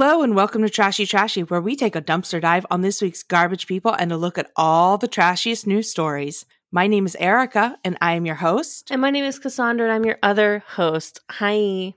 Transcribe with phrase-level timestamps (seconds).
[0.00, 3.24] Hello and welcome to Trashy Trashy, where we take a dumpster dive on this week's
[3.24, 6.46] garbage people and a look at all the trashiest news stories.
[6.70, 8.92] My name is Erica and I am your host.
[8.92, 11.18] And my name is Cassandra and I'm your other host.
[11.28, 11.94] Hi.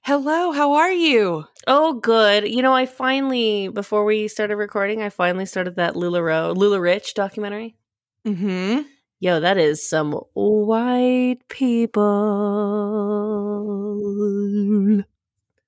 [0.00, 1.44] Hello, how are you?
[1.66, 2.48] Oh, good.
[2.48, 7.76] You know, I finally, before we started recording, I finally started that LuLaRoe, LuLaRich documentary.
[8.24, 8.84] Mm-hmm.
[9.20, 12.06] Yo, that is some white people.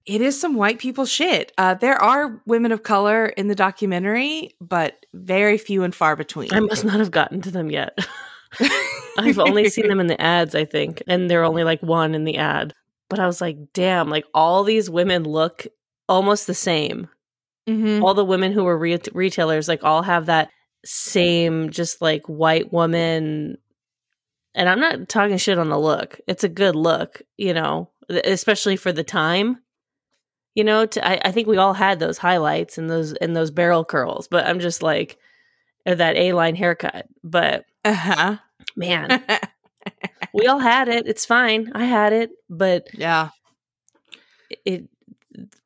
[0.07, 1.53] It is some white people shit.
[1.59, 6.53] Uh, there are women of color in the documentary, but very few and far between.
[6.53, 7.99] I must not have gotten to them yet.
[9.19, 12.25] I've only seen them in the ads, I think, and they're only like one in
[12.25, 12.75] the ad.
[13.09, 15.67] But I was like, damn, like all these women look
[16.09, 17.09] almost the same.
[17.69, 18.03] Mhm.
[18.03, 20.51] All the women who were re- retailers, like, all have that
[20.85, 23.59] same, just like white woman.
[24.55, 26.19] And I'm not talking shit on the look.
[26.27, 29.59] It's a good look, you know, especially for the time.
[30.55, 33.51] You know, to, I, I think we all had those highlights and those and those
[33.51, 35.17] barrel curls, but I'm just like,
[35.87, 37.07] that A line haircut.
[37.23, 38.37] But Uh-huh.
[38.77, 39.23] man,
[40.33, 41.07] we all had it.
[41.07, 41.73] It's fine.
[41.75, 43.31] I had it, but yeah.
[44.65, 44.89] it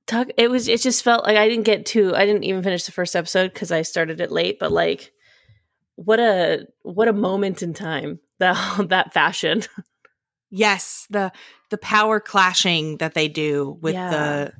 [0.06, 2.84] talk it was it just felt like I didn't get to I didn't even finish
[2.84, 5.12] the first episode because I started it late, but like
[5.96, 9.62] what a what a moment in time that that fashion.
[10.50, 11.32] Yes, the
[11.74, 14.10] the power clashing that they do with Yeah.
[14.10, 14.52] the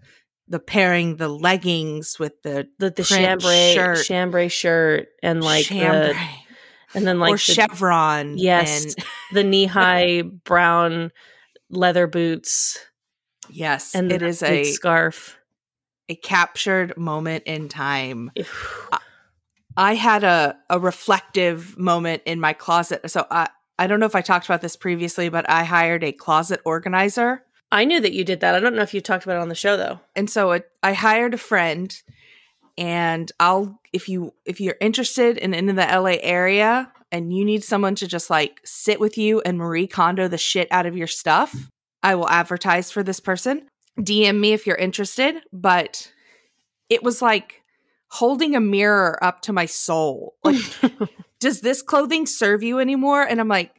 [0.48, 4.04] the pairing the leggings with the The the chambray shirt.
[4.04, 6.16] chambray shirt and like the,
[6.92, 8.36] and then like or the, chevron.
[8.36, 8.84] Yes.
[8.96, 11.12] and- the knee high brown
[11.70, 12.78] leather boots
[13.48, 15.38] yes, and it is a scarf.
[16.08, 18.32] a captured moment in time.
[19.76, 23.08] I had a a reflective moment in my closet.
[23.10, 23.48] So I
[23.78, 27.42] I don't know if I talked about this previously, but I hired a closet organizer.
[27.72, 28.55] I knew that you did that.
[28.55, 30.00] I don't know if you talked about it on the show though.
[30.15, 31.94] and so it, I hired a friend,
[32.78, 37.65] and I'll if you if you're interested in in the LA area and you need
[37.65, 41.06] someone to just like sit with you and Marie Kondo the shit out of your
[41.06, 41.54] stuff,
[42.03, 43.69] I will advertise for this person.
[43.98, 45.37] DM me if you're interested.
[45.53, 46.12] But
[46.88, 47.62] it was like
[48.09, 50.34] holding a mirror up to my soul.
[50.44, 50.60] Like,
[51.44, 53.22] does this clothing serve you anymore?
[53.22, 53.72] And I'm like,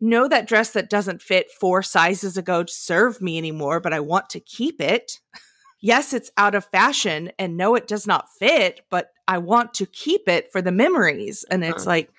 [0.00, 4.28] no, that dress that doesn't fit four sizes ago serve me anymore, but I want
[4.30, 5.20] to keep it.
[5.80, 9.86] yes, it's out of fashion, and no, it does not fit, but I want to
[9.86, 11.44] keep it for the memories.
[11.48, 11.90] And it's Uh-huh.
[11.90, 12.10] like,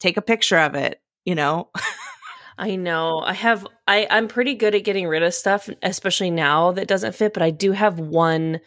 [0.00, 1.68] take a picture of it, you know?
[2.58, 3.20] I know.
[3.20, 7.14] I have I I'm pretty good at getting rid of stuff, especially now that doesn't
[7.14, 8.60] fit, but I do have one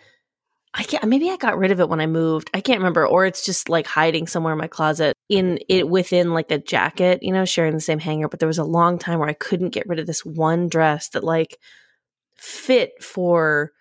[0.74, 2.50] I can't maybe I got rid of it when I moved.
[2.54, 6.34] I can't remember or it's just like hiding somewhere in my closet in it within
[6.34, 9.20] like a jacket, you know, sharing the same hanger, but there was a long time
[9.20, 11.58] where I couldn't get rid of this one dress that like
[12.36, 13.72] fit for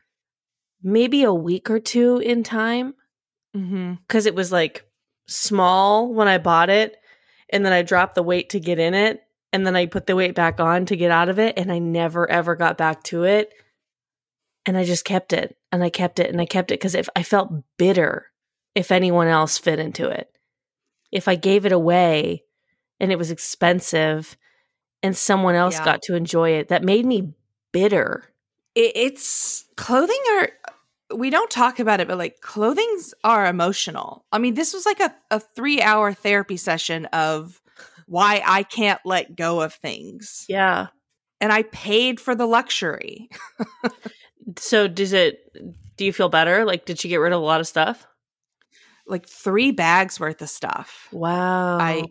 [0.82, 2.94] maybe a week or two in time
[3.56, 3.94] mm-hmm.
[4.06, 4.84] because it was like
[5.26, 6.96] small when I bought it,
[7.50, 9.20] and then I dropped the weight to get in it,
[9.52, 11.78] and then I put the weight back on to get out of it, and I
[11.78, 13.52] never ever got back to it.
[14.68, 17.08] And I just kept it, and I kept it, and I kept it because if
[17.16, 18.26] I felt bitter
[18.74, 20.30] if anyone else fit into it,
[21.10, 22.44] if I gave it away
[23.00, 24.36] and it was expensive,
[25.02, 25.84] and someone else Yeah.
[25.86, 27.32] got to enjoy it, that made me
[27.72, 28.24] bitter.
[28.74, 30.50] it's clothing are
[31.16, 35.00] we don't talk about it but like clothings are emotional i mean this was like
[35.00, 37.60] a, a three hour therapy session of
[38.06, 40.88] why i can't let go of things Yeah.
[41.40, 43.28] and i paid for the luxury
[44.56, 45.40] So does it?
[45.96, 46.64] Do you feel better?
[46.64, 48.06] Like, did you get rid of a lot of stuff?
[49.10, 51.78] like three bags worth of stuff Wow.
[51.78, 52.02] i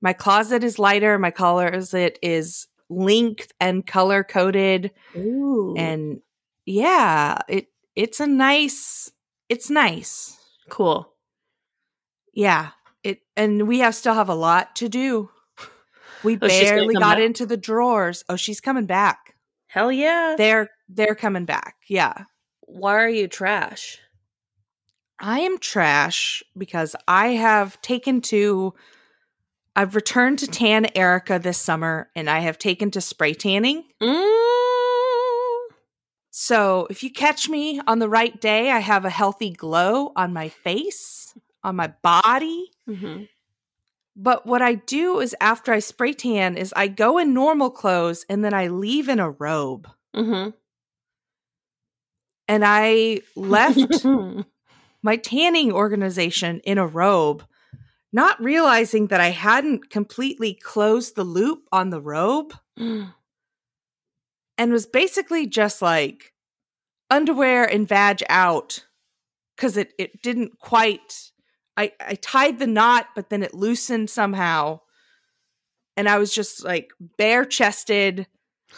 [0.00, 6.20] my closet is lighter my closet is linked and color coded and
[6.66, 7.66] yeah it
[7.96, 9.10] it's a nice
[9.48, 10.36] it's nice
[10.70, 11.12] cool.
[12.32, 12.68] Yeah.
[13.02, 15.30] It and we have still have a lot to do.
[16.22, 17.24] We Oh, barely got back?
[17.24, 18.22] into the drawers.
[18.28, 19.34] Oh, she's coming back.
[19.66, 20.34] Hell yeah.
[20.38, 21.76] They're they're coming back.
[21.88, 22.24] Yeah.
[22.60, 23.98] Why are you trash?
[25.20, 28.74] I am trash because I have taken to
[29.74, 33.84] I've returned to tan Erica this summer and I have taken to spray tanning.
[34.02, 35.58] Mm.
[36.30, 40.32] So, if you catch me on the right day, I have a healthy glow on
[40.32, 41.32] my face,
[41.62, 42.70] on my body.
[42.86, 43.24] hmm
[44.16, 48.24] But what I do is after I spray tan is I go in normal clothes
[48.28, 49.88] and then I leave in a robe.
[50.14, 50.50] hmm
[52.48, 54.04] And I left
[55.02, 57.44] my tanning organization in a robe,
[58.12, 62.54] not realizing that I hadn't completely closed the loop on the robe
[64.58, 66.32] and was basically just like
[67.10, 68.84] underwear and vag out
[69.56, 71.30] because it it didn't quite.
[71.76, 74.80] I I tied the knot, but then it loosened somehow,
[75.96, 78.26] and I was just like bare chested,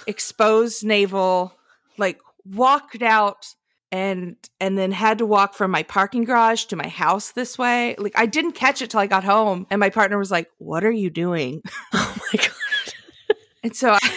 [0.07, 1.55] exposed navel,
[1.97, 3.55] like walked out
[3.93, 7.95] and and then had to walk from my parking garage to my house this way.
[7.99, 10.85] Like I didn't catch it till I got home and my partner was like, "What
[10.85, 12.51] are you doing?" Oh my god.
[13.63, 14.11] And so I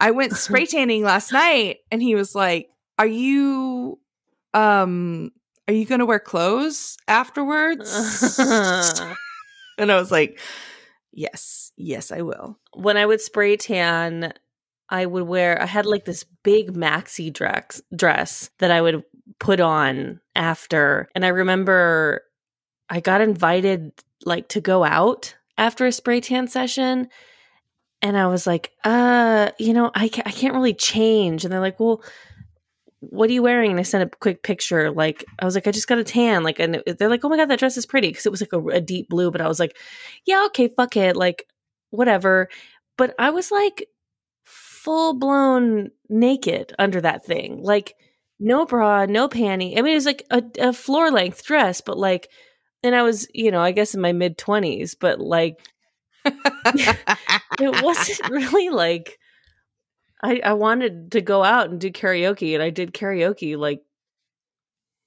[0.00, 2.68] I went spray tanning last night and he was like,
[2.98, 3.98] "Are you
[4.52, 5.32] um
[5.66, 10.38] are you going to wear clothes afterwards?" and I was like,
[11.12, 11.72] "Yes.
[11.76, 14.32] Yes, I will." when I would spray tan,
[14.88, 19.04] I would wear I had like this big maxi dress dress that I would
[19.38, 21.08] put on after.
[21.14, 22.22] And I remember
[22.90, 23.92] I got invited
[24.24, 27.08] like to go out after a spray tan session
[28.02, 31.60] and I was like, "Uh, you know, I ca- I can't really change." And they're
[31.60, 32.02] like, "Well,
[33.00, 34.90] what are you wearing?" And I sent a quick picture.
[34.90, 37.36] Like, I was like, "I just got a tan." Like, and they're like, "Oh my
[37.36, 39.30] god, that dress is pretty," because it was like a, a deep blue.
[39.30, 39.76] But I was like,
[40.26, 41.46] "Yeah, okay, fuck it, like,
[41.90, 42.48] whatever."
[42.96, 43.88] But I was like,
[44.84, 47.94] full blown naked under that thing, like
[48.38, 49.78] no bra, no panty.
[49.78, 52.28] I mean, it was like a, a floor length dress, but like,
[52.82, 55.58] and I was, you know, I guess in my mid twenties, but like,
[56.26, 59.18] it wasn't really like
[60.22, 63.82] I, I wanted to go out and do karaoke and I did karaoke like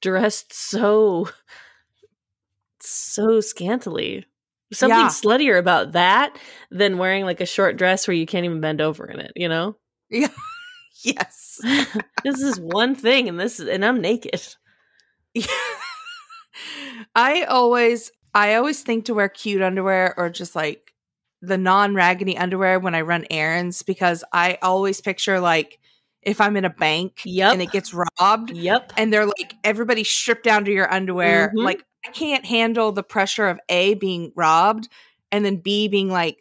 [0.01, 1.29] dressed so
[2.79, 4.25] so scantily.
[4.73, 5.07] Something Yeah.
[5.07, 6.37] sluttier about that
[6.71, 9.47] than wearing like a short dress where you can't even bend over in it, you
[9.47, 9.77] know?
[10.09, 10.27] Yeah.
[11.03, 11.59] yes.
[12.23, 14.41] this is one thing and this is and I'm naked.
[17.15, 20.93] I always I always think to wear cute underwear or just like
[21.41, 25.79] the non-raggedy underwear when I run errands because I always picture like
[26.23, 27.53] if I'm in a bank Yep.
[27.53, 28.93] and it gets robbed Yep.
[28.97, 31.63] and they're like everybody stripped down to your underwear Mhm.
[31.63, 34.87] like I can't handle the pressure of A being robbed
[35.31, 36.37] and then B being like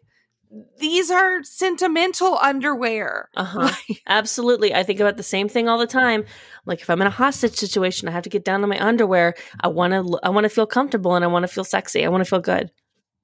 [0.79, 3.29] these are sentimental underwear.
[3.37, 3.75] Uh-huh.
[4.07, 4.73] Absolutely.
[4.75, 6.25] I think about the same thing all the time.
[6.67, 9.35] Like if I'm in a hostage situation, I have to get down to my underwear.
[9.61, 12.05] I want to I want to feel comfortable and I want to feel sexy.
[12.05, 12.71] I want to feel good.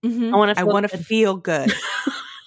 [0.05, 0.35] Mhm.
[0.35, 1.07] I want to I feel want to good.
[1.07, 1.73] feel good.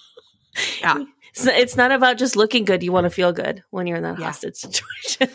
[0.80, 1.04] yeah.
[1.30, 2.82] It's, it's not about just looking good.
[2.82, 4.26] You want to feel good when you're in that Yeah.
[4.26, 5.30] hostage situation.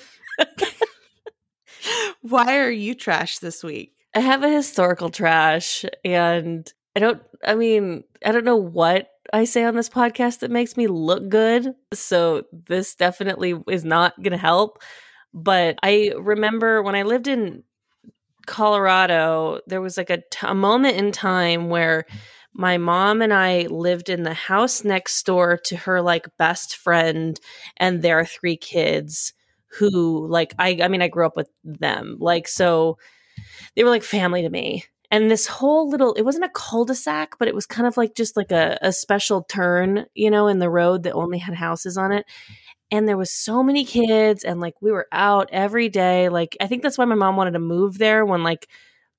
[2.22, 3.94] Why are you trash this week?
[4.14, 9.46] I have a historical trash and I don't I mean, I don't know what I
[9.46, 11.74] say on this podcast that makes me look good.
[11.94, 14.82] So this definitely is not going to help.
[15.34, 17.64] But I remember when I lived in
[18.48, 22.06] Colorado, there was like a, t- a moment in time where
[22.54, 27.40] my mom and I lived in the house next door to her like best friend
[27.78, 29.34] and their three kids
[29.68, 32.18] who like I I mean I grew up with them.
[32.20, 32.98] Like so
[33.76, 34.84] they were like family to me.
[35.10, 38.38] And this whole little it wasn't a cul-de-sac, but it was kind of like just
[38.38, 42.12] like a, a special turn, you know, in the road that only had houses on
[42.12, 42.26] it.
[42.92, 46.30] And there was so many kids and like we were out every day.
[46.30, 48.68] Like I think that's why my mom wanted to move there when like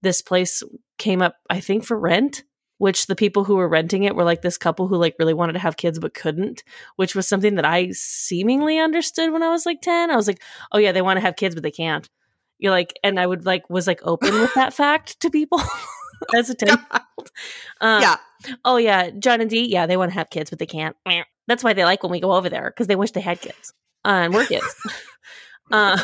[0.02, 0.62] this place
[0.98, 2.42] came up, I think for rent,
[2.78, 5.52] which the people who were renting it were like this couple who like really wanted
[5.54, 6.64] to have kids but couldn't,
[6.96, 10.10] which was something that I seemingly understood when I was like 10.
[10.10, 10.42] I was like,
[10.72, 12.08] "Oh yeah, they want to have kids but they can't."
[12.62, 15.60] You're like and I would like was like open with that fact to people
[16.34, 16.78] as a 10 year.
[17.80, 18.16] Um, yeah.
[18.64, 19.66] Oh yeah, John and Dee.
[19.66, 20.96] Yeah, they want to have kids, but they can't.
[21.46, 23.72] That's why they like when we go over there because they wish they had kids
[24.04, 24.74] uh, and we're kids.
[25.72, 25.98] uh,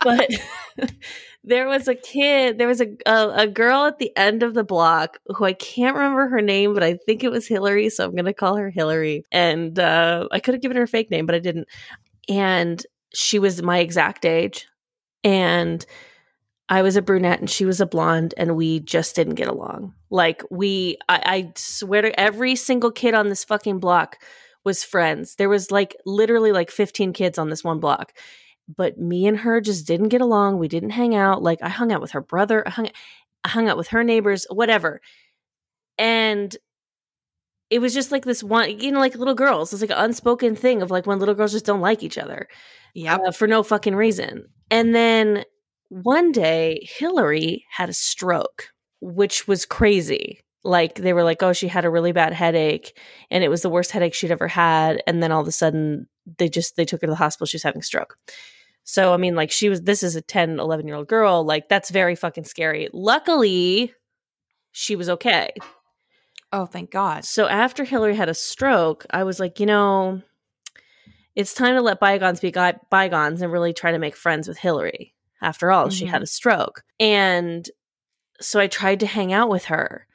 [0.00, 0.28] but
[1.44, 2.58] there was a kid.
[2.58, 5.96] There was a, a a girl at the end of the block who I can't
[5.96, 9.24] remember her name, but I think it was Hillary, so I'm gonna call her Hillary.
[9.32, 11.68] And uh, I could have given her a fake name, but I didn't.
[12.28, 14.66] And she was my exact age,
[15.24, 15.84] and
[16.68, 19.94] I was a brunette and she was a blonde, and we just didn't get along.
[20.10, 24.18] Like we, I, I swear to every single kid on this fucking block
[24.64, 25.36] was friends.
[25.36, 28.12] There was like literally like 15 kids on this one block,
[28.74, 30.58] but me and her just didn't get along.
[30.58, 31.42] We didn't hang out.
[31.42, 32.88] Like I hung out with her brother, I hung,
[33.44, 35.00] I hung out with her neighbors, whatever,
[35.98, 36.54] and
[37.70, 39.72] it was just like this one, you know, like little girls.
[39.72, 42.48] It's like an unspoken thing of like when little girls just don't like each other
[42.96, 43.20] Yep.
[43.26, 44.46] uh, for no fucking reason.
[44.70, 45.44] And then
[45.90, 48.68] one day, Hillary had a stroke,
[49.00, 50.40] which was crazy.
[50.64, 52.98] Like they were like, oh, she had a really bad headache,
[53.30, 55.02] and it was the worst headache she'd ever had.
[55.06, 57.46] And then all of a sudden, they just they took her to the hospital.
[57.46, 58.16] She was having a stroke.
[58.82, 59.82] So I mean, like she was.
[59.82, 61.44] This is a 10, 11 year old girl.
[61.44, 62.88] Like that's very fucking scary.
[62.92, 63.92] Luckily,
[64.72, 65.50] she was okay.
[66.50, 67.24] Oh, thank God.
[67.24, 70.22] So after Hillary had a stroke, I was like, you know,
[71.36, 74.58] it's time to let bygones be guy- bygones and really try to make friends with
[74.58, 75.14] Hillary.
[75.42, 76.10] After all, she Mhm.
[76.10, 76.82] had a stroke.
[76.98, 77.68] And
[78.40, 80.06] so I tried to hang out with her.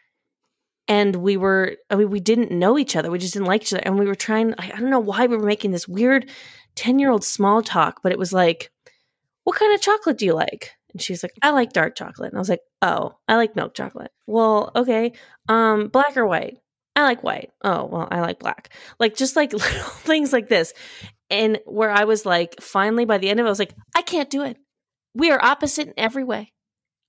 [0.87, 3.09] And we were, I mean, we didn't know each other.
[3.11, 3.83] We just didn't like each other.
[3.85, 6.29] And we were trying, I, I don't know why we were making this weird
[6.75, 8.71] 10 year old small talk, but it was like,
[9.43, 10.71] what kind of chocolate do you like?
[10.91, 12.29] And she's like, I like dark chocolate.
[12.31, 14.11] And I was like, oh, I like milk chocolate.
[14.27, 15.13] Well, okay.
[15.47, 16.57] Um, black or white?
[16.95, 17.51] I like white.
[17.63, 18.73] Oh, well, I like black.
[18.99, 20.73] Like just like little things like this.
[21.29, 24.01] And where I was like, finally by the end of it, I was like, I
[24.01, 24.57] can't do it.
[25.13, 26.51] We are opposite in every way.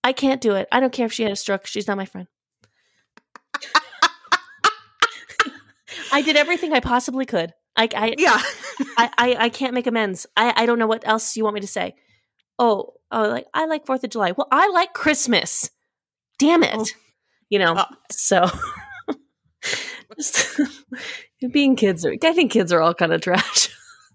[0.05, 0.69] I can't do it.
[0.73, 1.67] I don't care if she had a stroke.
[1.67, 2.29] She's not my friend.
[6.13, 7.53] I did everything I possibly could.
[7.77, 8.41] I, I, Yeah.
[8.99, 10.27] I, I, I can't make amends.
[10.37, 11.95] I, I don't know what else you want me to say.
[12.59, 14.33] Oh, oh, like I like Fourth of July.
[14.33, 15.71] Well, I like Christmas.
[16.39, 16.75] Damn it.
[16.75, 16.85] Oh.
[17.49, 17.75] You know.
[17.75, 17.87] Uh.
[18.11, 18.47] so
[20.17, 20.59] just
[21.53, 23.69] being kids are I think kids are all kind of trash.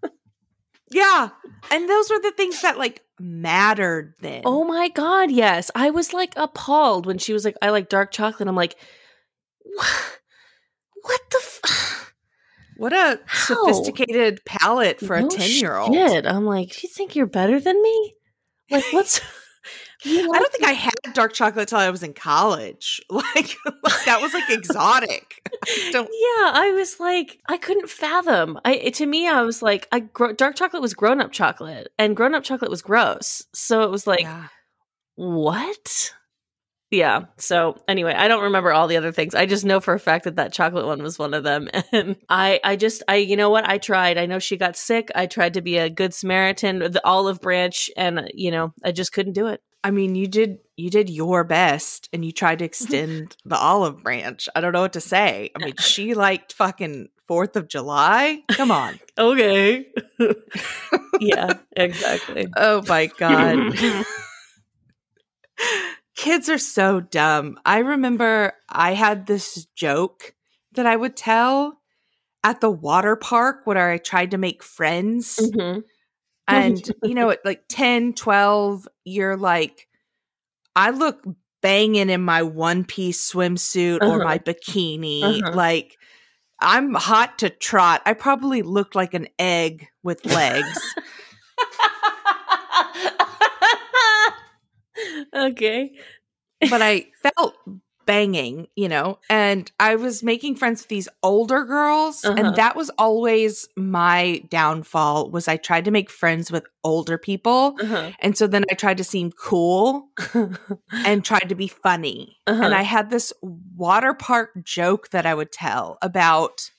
[0.91, 1.29] yeah.
[1.71, 4.43] And those were the things that like mattered then.
[4.45, 5.71] Oh my god, yes.
[5.75, 8.47] I was like appalled when she was like, I like dark chocolate.
[8.47, 8.75] I'm like,
[9.63, 10.19] what,
[11.01, 12.13] what the f-
[12.77, 13.55] what a How?
[13.55, 15.95] sophisticated palate for a 10 year old.
[15.95, 18.15] I'm like, do you think you're better than me?
[18.69, 19.21] Like, what's
[20.07, 23.01] you I don't think I had dark chocolate till I was in college.
[23.17, 25.41] Like, like that was like exotic.
[25.67, 28.59] I Yeah, I was like, I couldn't fathom.
[28.63, 32.15] I to me, I was like, I gro- dark chocolate was grown up chocolate, and
[32.15, 33.43] grown up chocolate was gross.
[33.53, 34.47] So it was like, yeah.
[35.15, 36.13] what?
[36.89, 37.25] Yeah.
[37.37, 39.35] So anyway, I don't remember all the other things.
[39.35, 41.69] I just know for a fact that that chocolate one was one of them.
[41.91, 43.67] And I, I just, I, you know what?
[43.67, 44.17] I tried.
[44.17, 45.09] I know she got sick.
[45.15, 48.91] I tried to be a good Samaritan, the olive branch, and uh, you know, I
[48.91, 49.61] just couldn't do it.
[49.83, 54.03] I mean, you did you did your best and you tried to extend the olive
[54.03, 54.49] branch.
[54.55, 55.51] I don't know what to say.
[55.55, 58.43] I mean, she liked fucking 4th of July.
[58.49, 58.99] Come on.
[59.17, 59.87] Okay.
[61.19, 61.53] yeah.
[61.75, 62.45] Exactly.
[62.55, 63.57] Oh my god.
[66.15, 67.59] Kids are so dumb.
[67.65, 70.33] I remember I had this joke
[70.73, 71.79] that I would tell
[72.43, 75.37] at the water park where I tried to make friends.
[75.41, 75.83] Mhm.
[76.47, 79.87] And, you know, at like 10, 12, you're like,
[80.75, 81.23] I look
[81.61, 84.23] banging in my one piece swimsuit or Uh-huh.
[84.23, 85.41] my bikini.
[85.43, 85.51] Uh-huh.
[85.53, 85.97] Like,
[86.59, 88.01] I'm hot to trot.
[88.05, 90.95] I probably looked like an egg with legs.
[95.35, 95.91] okay.
[96.69, 97.55] but I felt
[98.07, 102.35] banging, you know, and I was making friends with these older girls Uh-huh.
[102.37, 107.77] and that was always my downfall was I tried to make friends with older people
[107.79, 108.11] Uh-huh.
[108.19, 110.07] and so then I tried to seem cool
[111.05, 112.37] and tried to be funny.
[112.47, 112.63] Uh-huh.
[112.63, 116.71] And I had this water park joke that I would tell about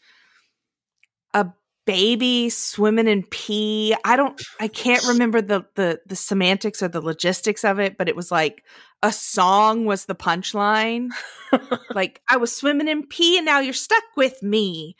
[1.34, 1.46] a
[1.88, 3.96] baby swimming in pee.
[4.04, 8.10] I don't I can't remember the the the semantics or the logistics of it, but
[8.10, 8.62] it was like
[9.02, 11.08] a song was the punchline.
[11.94, 14.96] like I was swimming in pee and now you're stuck with me.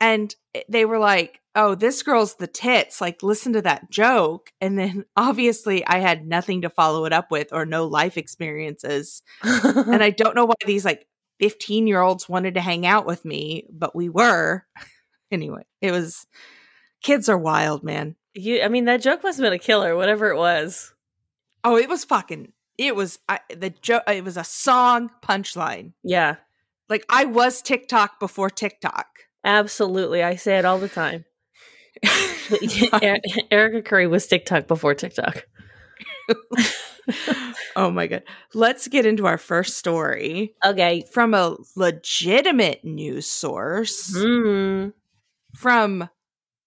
[0.00, 0.34] And
[0.70, 3.02] they were like, "Oh, this girl's the tits.
[3.02, 7.30] Like listen to that joke." And then obviously I had nothing to follow it up
[7.30, 9.20] with or no life experiences.
[9.42, 11.06] and I don't know why these like
[11.40, 14.64] 15 year olds wanted to hang out with me, but we were.
[15.32, 16.26] Anyway, it was
[17.02, 18.14] kids are wild, man.
[18.34, 20.94] you, I mean, that joke must have been a killer, whatever it was.
[21.64, 22.52] Oh, it was fucking.
[22.78, 24.02] It was I, the joke.
[24.06, 25.92] It was a song punchline.
[26.04, 26.36] Yeah,
[26.88, 29.06] Like I was TikTok before TikTok.
[29.44, 30.22] absolutely.
[30.22, 31.24] I say it all the time.
[32.60, 32.88] E-
[33.50, 35.46] Erica Curry was TikTok before TikTok.
[37.76, 38.22] oh my god.
[38.54, 41.04] Let's get into our first story Okay.
[41.12, 44.88] from a legitimate news source Hmm.
[45.54, 46.08] From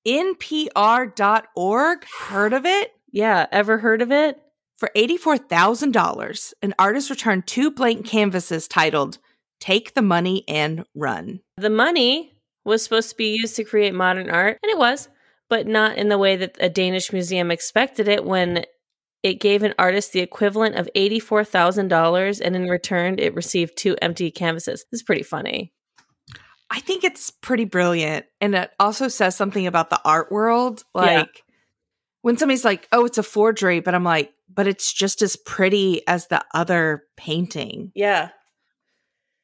[0.08, 2.06] npr.org.
[2.28, 2.92] Heard of it?
[3.12, 3.48] Yeah.
[3.52, 4.40] Ever heard of it?
[4.78, 9.20] For $84,000, an artist returned two blank canvases titled
[9.62, 11.40] Take the Money and Run.
[11.58, 12.34] The money
[12.66, 15.08] was supposed to be used to create modern art, and it was,
[15.50, 18.66] but not in the way that a Danish museum expected it when
[19.24, 24.30] it gave an artist the equivalent of $84,000 and in return it received two empty
[24.30, 24.86] canvases.
[24.92, 25.74] This is pretty funny.
[26.70, 28.26] I think it's pretty brilliant.
[28.42, 30.84] And it also says something about the art world.
[30.94, 31.42] Like Yeah.
[32.22, 36.06] when somebody's like, oh, it's a forgery, but I'm like, but it's just as pretty
[36.08, 37.92] as the other painting.
[37.96, 38.30] Yeah.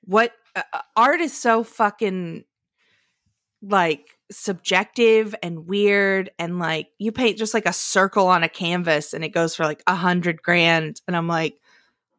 [0.03, 2.43] What uh, uh, art is so fucking
[3.61, 6.31] like subjective and weird.
[6.39, 9.63] And like you paint just like a circle on a canvas and it goes for
[9.63, 11.01] like a hundred grand.
[11.07, 11.55] And I'm like,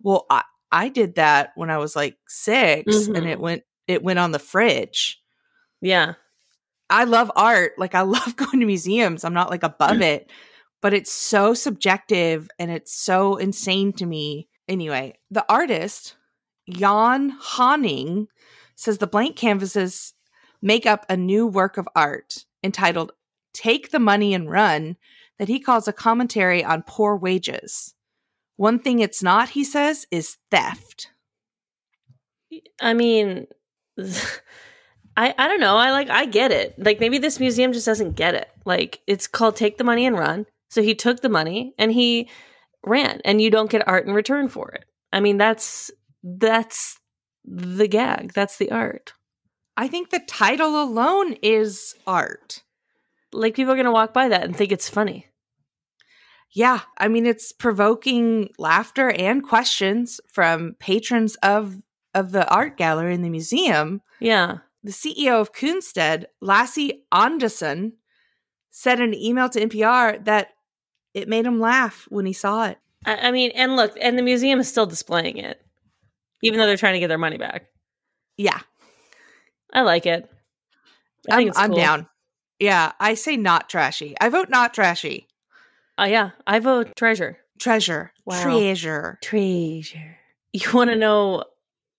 [0.00, 3.26] well, I, I did that when I was like 6 and Mhm.
[3.26, 5.20] it went, it went on the fridge.
[5.80, 6.14] Yeah.
[6.90, 7.72] I love art.
[7.78, 9.24] Like I love going to museums.
[9.24, 10.02] I'm not like above mm.
[10.02, 10.30] it,
[10.80, 14.48] but it's so subjective and it's so insane to me.
[14.68, 16.16] Anyway, the artist,
[16.68, 18.26] Jan Haaning,
[18.76, 20.14] says the blank canvases
[20.60, 23.12] make up a new work of art entitled
[23.52, 24.96] Take the Money and Run
[25.38, 27.94] that he calls a commentary on poor wages.
[28.56, 31.08] One thing it's not, he says, is theft.
[32.80, 33.46] I mean,
[35.16, 35.76] I I don't know.
[35.76, 36.74] I like I get it.
[36.78, 38.48] Like maybe this museum just doesn't get it.
[38.64, 40.46] Like it's called take the money and run.
[40.70, 42.30] So he took the money and he
[42.84, 44.84] ran and you don't get art in return for it.
[45.12, 45.90] I mean, that's
[46.22, 46.98] that's
[47.44, 48.32] the gag.
[48.32, 49.12] That's the art.
[49.76, 52.62] I think the title alone is art.
[53.32, 55.26] Like people are going to walk by that and think it's funny.
[56.54, 61.76] Yeah, I mean it's provoking laughter and questions from patrons of
[62.14, 64.02] of the art gallery in the museum.
[64.20, 64.58] Yeah.
[64.84, 67.94] The CEO of Kunsten, Lasse Andersson,
[68.70, 70.48] said in an email to NPR that
[71.14, 72.78] it made him laugh when he saw it.
[73.04, 75.60] I, I mean, and look, and the museum is still displaying it,
[76.42, 77.66] even though they're trying to get their money back.
[78.36, 78.60] Yeah,
[79.72, 80.28] I like it.
[81.30, 81.76] I I'm, think it's I'm cool.
[81.76, 82.06] down.
[82.58, 84.14] Yeah, I say not trashy.
[84.20, 85.28] I vote not trashy.
[85.98, 87.38] Oh yeah, I vote treasure.
[87.58, 88.12] Treasure.
[88.24, 88.42] Wow.
[88.42, 89.18] Treasure.
[89.22, 90.16] Treasure.
[90.52, 91.44] You want to know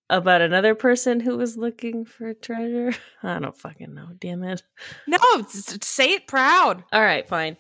[0.10, 2.94] about another person who was looking for treasure?
[3.24, 4.10] I don't fucking know.
[4.20, 4.64] Damn it.
[5.08, 5.18] No,
[5.50, 6.84] say it proud.
[6.92, 7.58] All right, fine.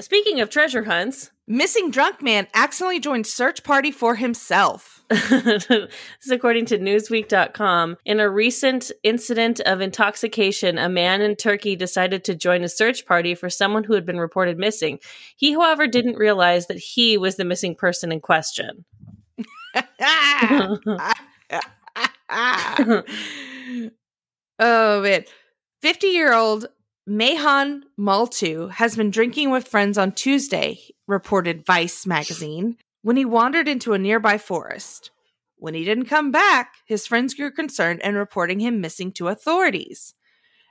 [0.00, 5.02] Speaking of treasure hunts, Missing drunk man accidentally joined search party for himself.
[5.08, 7.96] this is according to Newsweek.com.
[8.04, 13.06] In a recent incident of intoxication, a man in Turkey decided to join a search
[13.06, 14.98] party for someone who had been reported missing.
[15.36, 18.84] He, however, didn't realize that he was the missing person in question.
[22.30, 23.02] Ah.
[24.58, 25.24] oh man.
[25.82, 26.66] 50 year old
[27.08, 33.66] Mehan Maltu has been drinking with friends on Tuesday, reported Vice magazine, when he wandered
[33.66, 35.10] into a nearby forest.
[35.56, 40.14] When he didn't come back, his friends grew concerned and reporting him missing to authorities.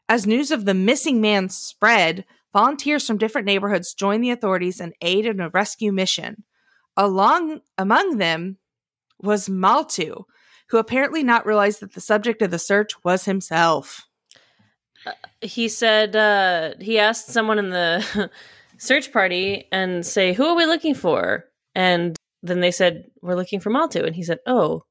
[0.08, 4.94] As news of the missing man spread, volunteers from different neighborhoods joined the authorities and
[5.02, 6.44] aided in a rescue mission.
[6.96, 8.58] Along among them
[9.20, 10.24] was Maltu,
[10.70, 14.06] who apparently not realized that the subject of the search was himself.
[15.42, 18.30] he said uh, he asked someone in the
[18.78, 23.60] search party and say, "Who are we looking for?" And then they said, "We're looking
[23.60, 24.84] for Maltu." And he said, "Oh,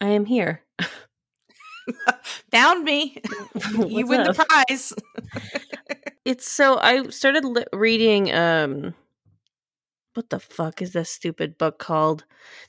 [0.00, 0.62] I am here."
[2.50, 3.22] Found me.
[3.86, 4.36] you win up?
[4.36, 4.92] the prize.
[6.24, 8.32] It's so I started li- reading.
[8.34, 8.94] um
[10.16, 12.24] What the fuck is this stupid book called?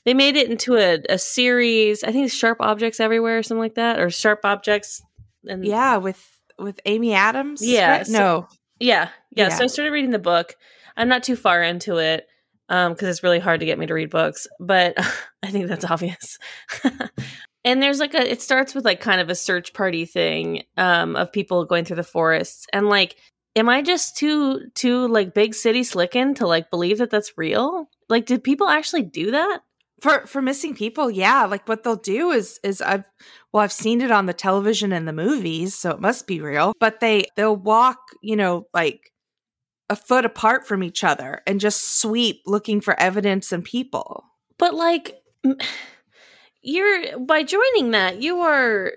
[0.06, 2.04] They made it into a, a series.
[2.04, 5.02] I think Sharp Objects Everywhere or something like that, or Sharp Objects.
[5.48, 6.24] And yeah, with
[6.60, 7.66] with Amy Adams.
[7.66, 8.08] Yeah, right?
[8.08, 8.48] so- no.
[8.80, 9.50] Yeah, yeah.
[9.50, 10.56] So I started reading the book.
[10.96, 12.28] I'm not too far into it
[12.70, 14.96] um because it's really hard to get me to read books, but
[15.44, 16.38] I think that's obvious.
[17.64, 21.16] and there's like a it starts with like kind of a search party thing um
[21.16, 23.16] of people going through the forests and like
[23.58, 27.89] am I just too too like big city slickin' to like believe that that's real?
[28.08, 29.62] Like did people actually do that?
[30.02, 31.46] For for missing people, yeah.
[31.46, 33.04] Like what they'll do is is I've
[33.52, 36.74] well, I've seen it on the television and the movies, so it must be real.
[36.80, 39.12] But they they'll walk, you know, like
[39.89, 44.26] a foot apart from each other and just sweep looking for evidence and people.
[44.60, 45.20] But like
[46.62, 48.91] you're by joining that, you are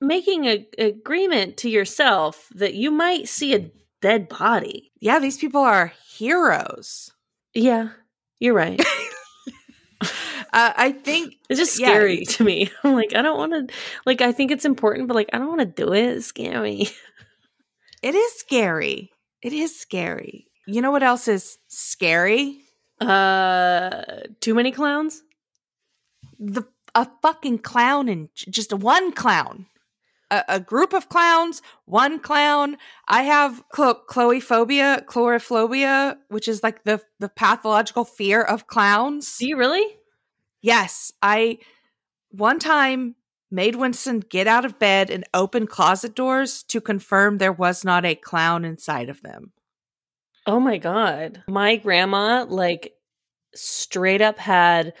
[0.00, 3.70] making a agreement to yourself that you might see a
[4.00, 4.90] dead body.
[5.00, 7.10] Yeah, these people are heroes.
[7.54, 7.90] Yeah,
[8.38, 8.80] you're right.
[10.52, 11.90] Uh, I think It's just Yeah.
[11.90, 12.72] scary to me.
[12.82, 13.74] I'm like, I don't want to.
[14.04, 16.16] Like, I think it's important, but like, I don't want to do it.
[16.16, 16.88] It's scary.
[18.02, 19.12] it is scary.
[19.42, 20.48] It is scary.
[20.66, 22.62] You know what else is scary?
[23.00, 24.02] Uh,
[24.40, 25.22] too many clowns.
[26.40, 26.64] the
[26.96, 29.66] a fucking clown and just one clown
[30.30, 32.76] a, a group of clowns one clown
[33.08, 39.38] i have clo- chloe phobia coulrophobia which is like the the pathological fear of clowns
[39.38, 39.86] Do you really?
[40.62, 41.58] yes i
[42.30, 43.16] one time
[43.50, 48.04] made winston get out of bed and open closet doors to confirm there was not
[48.04, 49.52] a clown inside of them
[50.46, 52.94] Oh my god, my grandma like
[53.54, 54.94] straight up had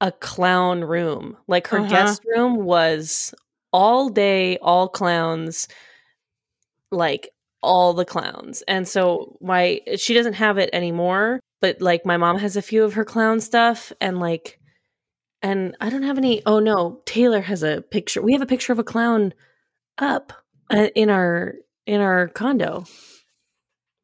[0.00, 1.36] a clown room.
[1.46, 1.88] Like her Uh-huh.
[1.88, 3.32] guest room was
[3.72, 5.68] all day, all clowns,
[6.90, 7.30] like
[7.62, 8.62] all the clowns.
[8.68, 12.84] And so my she doesn't have it anymore, but like my mom has a few
[12.84, 14.58] of her clown stuff and like
[15.42, 18.22] and I don't have any oh no, Taylor has a picture.
[18.22, 19.34] We have a picture of a clown
[19.98, 20.32] up
[20.70, 21.54] uh, in our
[21.86, 22.84] in our condo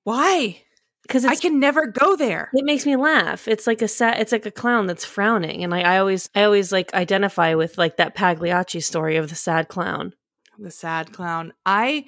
[0.05, 0.63] Why?
[1.09, 2.51] Because I can never go there.
[2.53, 3.49] it makes me laugh.
[3.49, 6.45] It's like a sad, it's like a clown that's frowning, and like I always, I
[6.45, 10.15] always like identify with like that Pagliacci story of the sad clown.
[10.59, 11.55] The sad clown.
[11.65, 12.05] I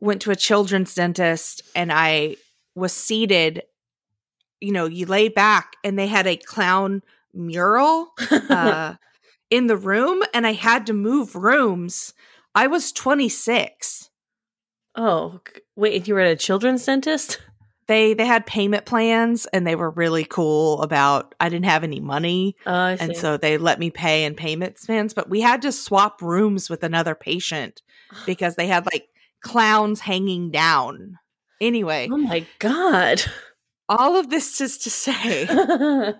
[0.00, 2.36] went to a children's dentist and I
[2.74, 3.62] was seated.
[4.60, 7.02] You know, you lay back and they had a clown
[7.34, 8.94] mural uh,
[9.50, 12.14] in the room, and I had to move rooms.
[12.54, 14.10] I was 26.
[14.94, 15.40] oh
[15.74, 17.40] wait, you were at a children's dentist?
[17.88, 22.00] They they had payment plans and they were really cool about I didn't have any
[22.00, 23.02] money oh, see.
[23.02, 26.68] and so they let me pay in payment plans, but we had to swap rooms
[26.68, 27.80] with another patient
[28.26, 29.08] because they had like
[29.40, 31.18] clowns hanging down.
[31.60, 33.22] Anyway, oh my god.
[33.88, 35.46] all of this is to say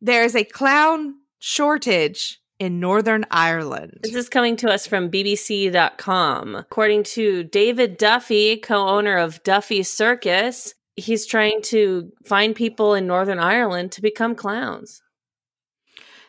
[0.00, 4.00] there is a clown shortage in Northern Ireland.
[4.02, 6.54] This is coming to us from BBC.com.
[6.54, 13.06] According to David Duffy, co owner of Duffy Circus, he's trying to find people in
[13.06, 15.02] Northern Ireland to become clowns.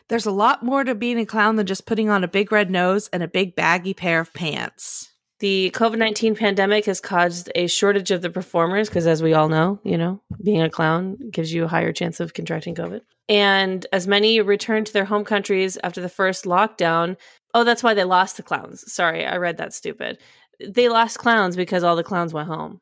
[0.08, 2.70] There's a lot more to being a clown than just putting on a big red
[2.70, 5.10] nose and a big baggy pair of pants.
[5.40, 9.48] The COVID 19 pandemic has caused a shortage of the performers because, as we all
[9.48, 13.02] know, you know, being a clown gives you a higher chance of contracting COVID.
[13.28, 17.16] And as many returned to their home countries after the first lockdown,
[17.54, 18.90] oh, that's why they lost the clowns.
[18.92, 20.18] Sorry, I read that stupid.
[20.66, 22.80] They lost clowns because all the clowns went home.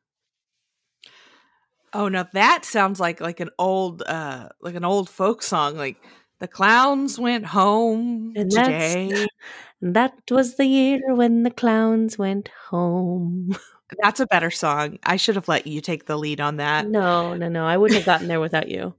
[1.93, 5.97] Oh now that sounds like like an old uh like an old folk song like
[6.39, 9.25] the clowns went home And today.
[9.81, 13.55] That was the year when the clowns went home.
[14.01, 14.99] That's a better song.
[15.03, 16.87] I should have let you take the lead on that.
[16.87, 17.65] No, no, no.
[17.65, 18.95] I wouldn't have gotten there without you.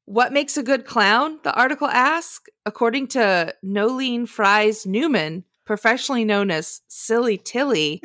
[0.05, 1.39] what makes a good clown?
[1.43, 2.49] The article asks.
[2.65, 8.01] According to Nolene Fries Newman, professionally known as Silly Tilly,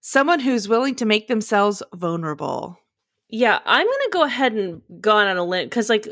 [0.00, 2.78] someone who's willing to make themselves vulnerable.
[3.28, 6.08] Yeah, I'm going to go ahead and go on a limb because, like,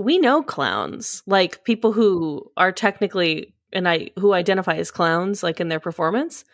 [0.00, 5.60] we know clowns, like people who are technically and I who identify as clowns, like
[5.60, 6.44] in their performance.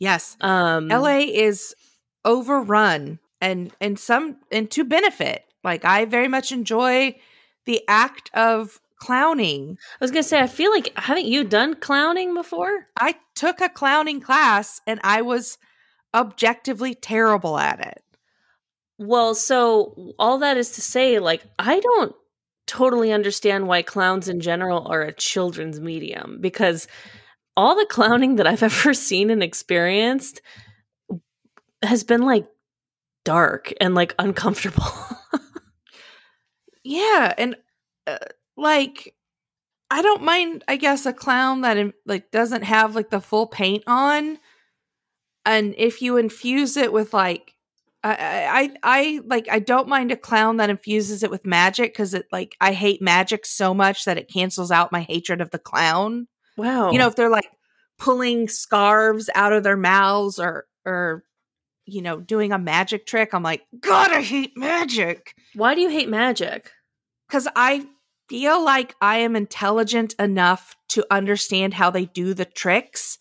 [0.00, 1.74] Yes, Um, LA is
[2.24, 5.44] overrun and and some and to benefit.
[5.62, 7.16] Like I very much enjoy
[7.66, 9.78] the act of clowning.
[10.00, 12.88] I was going to say, I feel like haven't you done clowning before?
[12.98, 15.56] I took a clowning class and I was
[16.14, 18.02] objectively terrible at it.
[18.98, 22.16] Well, so all that is to say, like, I don't
[22.68, 26.86] totally understand why clowns in general are a children's medium because
[27.56, 30.40] all the clowning that I've ever seen and experienced
[31.82, 32.46] has been like
[33.24, 34.84] dark and like uncomfortable.
[36.88, 37.54] Yeah, and
[38.06, 38.16] uh,
[38.56, 39.14] like
[39.90, 43.84] I don't mind I guess a clown that like doesn't have like the full paint
[43.86, 44.38] on
[45.44, 47.57] and if you infuse it with like
[48.04, 52.14] I, I I like I don't mind a clown that infuses it with magic cuz
[52.14, 55.58] it like I hate magic so much that it cancels out my hatred of the
[55.58, 56.28] clown.
[56.56, 56.90] wow.
[56.92, 57.50] You know, if they're like
[57.98, 61.24] pulling scarves out of their mouths or or
[61.84, 65.88] you know, doing a magic trick, I'm like, God, I hate magic why do you
[65.88, 66.70] hate magic?
[67.28, 67.86] because I
[68.28, 73.18] feel like I am intelligent enough to understand how they do the tricks,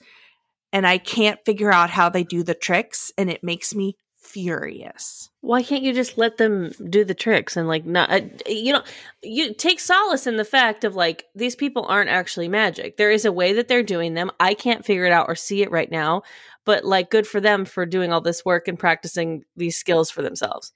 [0.72, 3.96] and I can't figure out how they do the tricks, and it makes me
[4.28, 5.30] furious.
[5.42, 8.84] Why can't you just let them do the tricks and like not uh, you know
[9.24, 12.98] you take solace in the fact of like these people aren't actually magic.
[12.98, 14.32] There is a way that they're doing them.
[14.40, 16.24] I can't figure it out or see it right now,
[16.66, 20.22] but like good for them for doing all this work and practicing these skills for
[20.22, 20.74] themselves.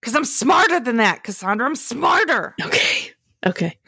[0.00, 1.66] Because I'm smarter than that, Cassandra.
[1.66, 2.54] I'm smarter.
[2.62, 3.12] Okay.
[3.46, 3.78] Okay.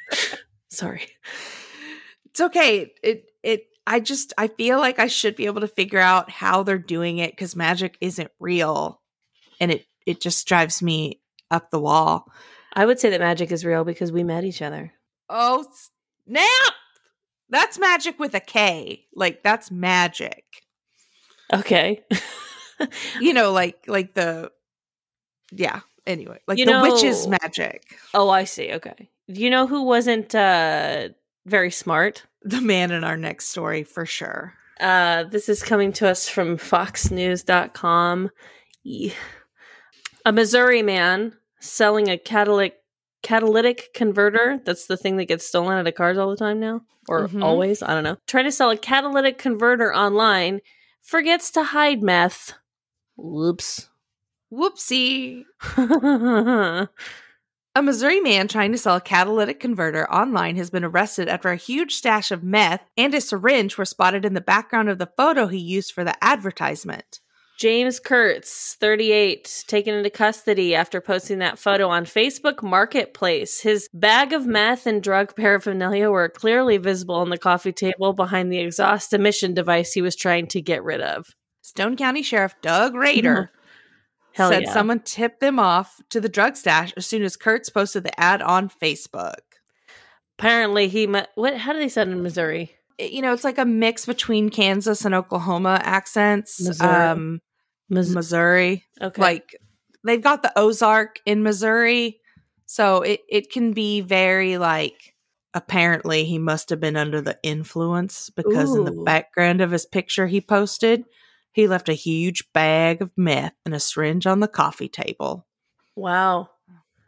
[0.70, 1.06] Sorry.
[2.26, 2.92] It's okay.
[3.02, 3.30] It.
[3.86, 7.18] I just I feel like I should be able to figure out how they're doing
[7.18, 9.00] it because magic isn't real,
[9.60, 11.20] and it it just drives me
[11.50, 12.30] up the wall.
[12.72, 14.92] I would say that magic is real because we met each other.
[15.28, 15.64] Oh
[16.26, 16.74] snap!
[17.48, 19.06] That's magic with a K.
[19.14, 20.44] Like that's magic.
[21.52, 22.04] Okay.
[23.20, 24.50] you know, like like the
[25.52, 25.80] yeah.
[26.06, 27.82] Anyway, like You the witch's magic.
[28.14, 28.72] oh, I see.
[28.74, 29.08] Okay.
[29.28, 31.08] Do you know who wasn't uh
[31.46, 32.24] very smart?
[32.46, 34.54] The man in our next story for sure.
[34.78, 38.30] Uh, this is coming to us from foxnews.com.
[40.24, 42.76] A Missouri man selling a catalytic
[43.22, 44.60] catalytic converter.
[44.64, 47.42] That's the thing that gets stolen out of cars all the time now, or Mhm.
[47.42, 47.82] always.
[47.82, 48.18] I don't know.
[48.28, 50.60] Trying to sell a catalytic converter online,
[51.02, 52.52] forgets to hide meth.
[53.16, 53.88] Whoops.
[54.52, 55.44] Whoopsie.
[57.76, 61.56] A Missouri man trying to sell a catalytic converter online has been arrested after a
[61.56, 65.46] huge stash of meth and a syringe were spotted in the background of the photo
[65.46, 67.20] he used for the advertisement.
[67.58, 73.60] James Kurtz, 38, taken into custody after posting that photo on Facebook Marketplace.
[73.60, 78.50] His bag of meth and drug paraphernalia were clearly visible on the coffee table behind
[78.50, 81.26] the exhaust emission device he was trying to get rid of.
[81.60, 83.50] Stone County Sheriff Doug Rader
[84.36, 84.72] Hell said yeah.
[84.74, 88.42] someone tipped them off to the drug stash as soon as Kurtz posted the ad
[88.42, 89.40] on Facebook.
[90.38, 91.30] Apparently, he met.
[91.36, 91.56] What?
[91.56, 92.72] How do they say in Missouri?
[92.98, 96.60] You know, it's like a mix between Kansas and Oklahoma accents.
[96.60, 96.90] Missouri.
[96.90, 97.40] Um,
[97.88, 98.84] Mis- Missouri.
[99.00, 99.22] okay.
[99.22, 99.56] Like
[100.04, 102.20] they've got the Ozark in Missouri.
[102.66, 105.14] So it, it can be very like
[105.54, 110.26] apparently he must have been under the influence because in the background of his picture
[110.26, 111.04] he posted,
[111.56, 115.46] he left a huge bag of meth and a syringe on the coffee table.
[115.96, 116.50] wow,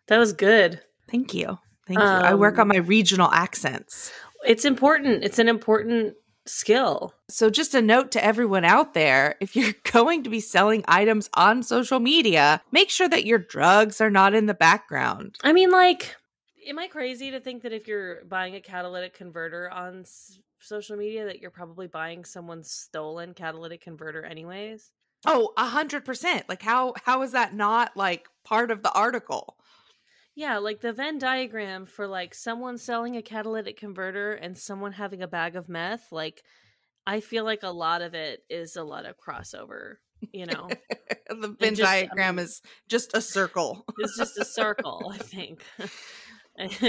[0.09, 0.81] that was good.
[1.11, 1.59] Thank you.
[1.87, 2.05] Thank you.
[2.07, 4.11] I work on Um, my regional accents.
[4.47, 5.23] It's important.
[5.25, 6.15] It's an important
[6.47, 7.13] skill.
[7.29, 11.29] So, just a note to everyone out there if you're going to be selling items
[11.35, 15.37] on social media, make sure that your drugs are not in the background.
[15.45, 16.17] I mean, like,
[16.68, 20.96] am I crazy to think that if you're buying a catalytic converter on s- social
[20.96, 24.90] media, that you're probably buying someone's stolen catalytic converter, anyways?
[25.26, 26.48] Oh, a hundred percent.
[26.48, 29.57] Like how how is that not like part of the article?
[30.37, 35.20] Yeah, like the Venn diagram for like someone selling a catalytic converter and someone having
[35.22, 36.42] a bag of meth, like
[37.07, 39.94] I feel like a lot of it is a lot of crossover,
[40.33, 40.68] you know.
[41.28, 43.85] the Venn just, I diagram mean- is just a circle.
[43.98, 45.62] it's just a circle, I think.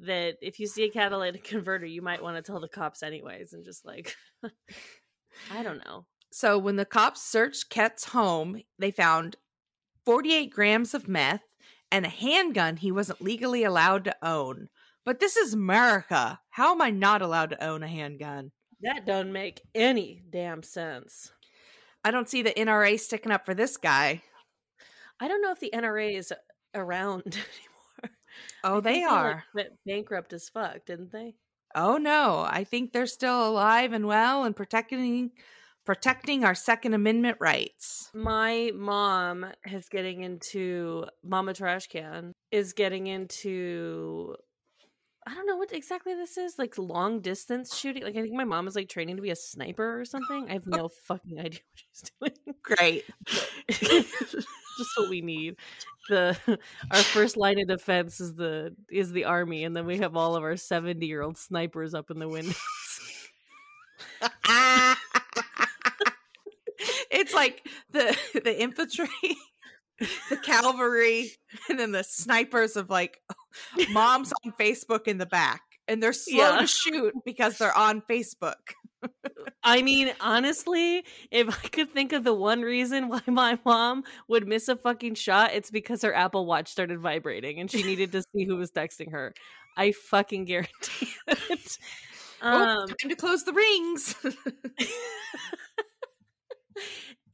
[0.00, 3.52] that if you see a catalytic converter, you might want to tell the cops anyways
[3.52, 4.16] and just like
[5.52, 6.06] I don't know.
[6.32, 9.36] So when the cops searched Ket's home, they found
[10.04, 11.42] 48 grams of meth
[11.90, 14.68] and a handgun he wasn't legally allowed to own.
[15.04, 16.40] But this is America.
[16.50, 18.52] How am I not allowed to own a handgun?
[18.82, 21.32] That doesn't make any damn sense.
[22.04, 24.22] I don't see the NRA sticking up for this guy.
[25.18, 26.32] I don't know if the NRA is
[26.74, 27.69] around anymore.
[28.64, 29.44] Oh, they like, are.
[29.54, 31.34] went bankrupt as fuck, didn't they?
[31.74, 35.30] Oh no, I think they're still alive and well and protecting
[35.86, 38.10] protecting our second amendment rights.
[38.14, 44.36] My mom is getting into Mama Trash Can is getting into
[45.26, 48.02] I don't know what exactly this is, like long distance shooting.
[48.02, 50.46] Like I think my mom is like training to be a sniper or something.
[50.48, 51.60] I have no fucking idea
[52.20, 52.54] what she's doing.
[52.62, 53.04] Great.
[53.68, 55.56] Just what we need.
[56.08, 56.36] The
[56.90, 60.36] our first line of defense is the is the army, and then we have all
[60.36, 62.56] of our seventy year old snipers up in the windows.
[67.10, 69.08] it's like the the infantry,
[69.98, 71.30] the cavalry,
[71.68, 73.20] and then the snipers of like
[73.90, 75.62] moms on Facebook in the back.
[75.88, 76.60] And they're slow Yeah.
[76.60, 78.54] to shoot because they're on Facebook.
[79.64, 84.46] I mean, honestly, if I could think of the one reason why my mom would
[84.46, 88.22] miss a fucking shot, it's because her Apple Watch started vibrating and she needed to
[88.22, 89.34] see who was texting her.
[89.76, 91.78] I fucking guarantee it.
[92.42, 94.14] Oh, Um, time to close the rings.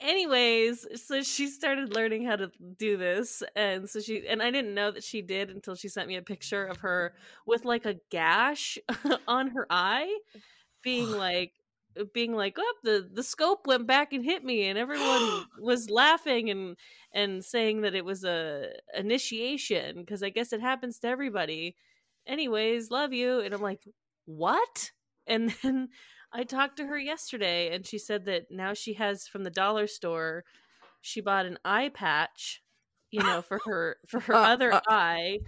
[0.07, 4.75] anyways, so she started learning how to do this, and so she and I didn't
[4.75, 7.15] know that she did until she sent me a picture of her
[7.47, 8.79] with like a gash
[9.29, 10.19] on her eye,
[10.83, 11.53] being like
[11.99, 15.91] uh, being like, "Oh, the the scope went back and hit me," and everyone was
[15.91, 16.77] laughing and
[17.13, 21.77] and saying that it was a initiation because I guess it happens to everybody.
[22.27, 23.83] Anyways, love you, and I'm like,
[24.27, 24.91] what?
[25.27, 25.89] And then
[26.33, 29.87] I talked to her yesterday, and she said that now she has from the dollar
[29.87, 30.45] store.
[31.01, 32.63] She bought an eye patch,
[33.11, 34.81] you know, for her for her Uh, other uh.
[34.89, 35.41] eye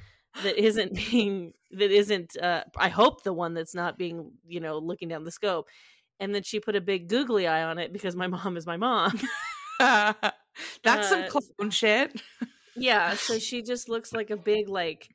[0.42, 2.36] that isn't being that isn't.
[2.38, 5.68] uh I hope the one that's not being, you know, looking down the scope.
[6.20, 8.76] And then she put a big googly eye on it because my mom is my
[8.76, 9.20] mom.
[10.82, 12.20] That's some Uh, clone shit.
[12.74, 15.10] yeah, so she just looks like a big like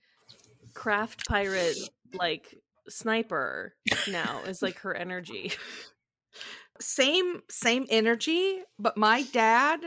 [0.74, 1.80] craft pirate
[2.14, 3.76] like sniper
[4.10, 5.52] now is like her energy.
[6.80, 9.80] Same same energy, but my dad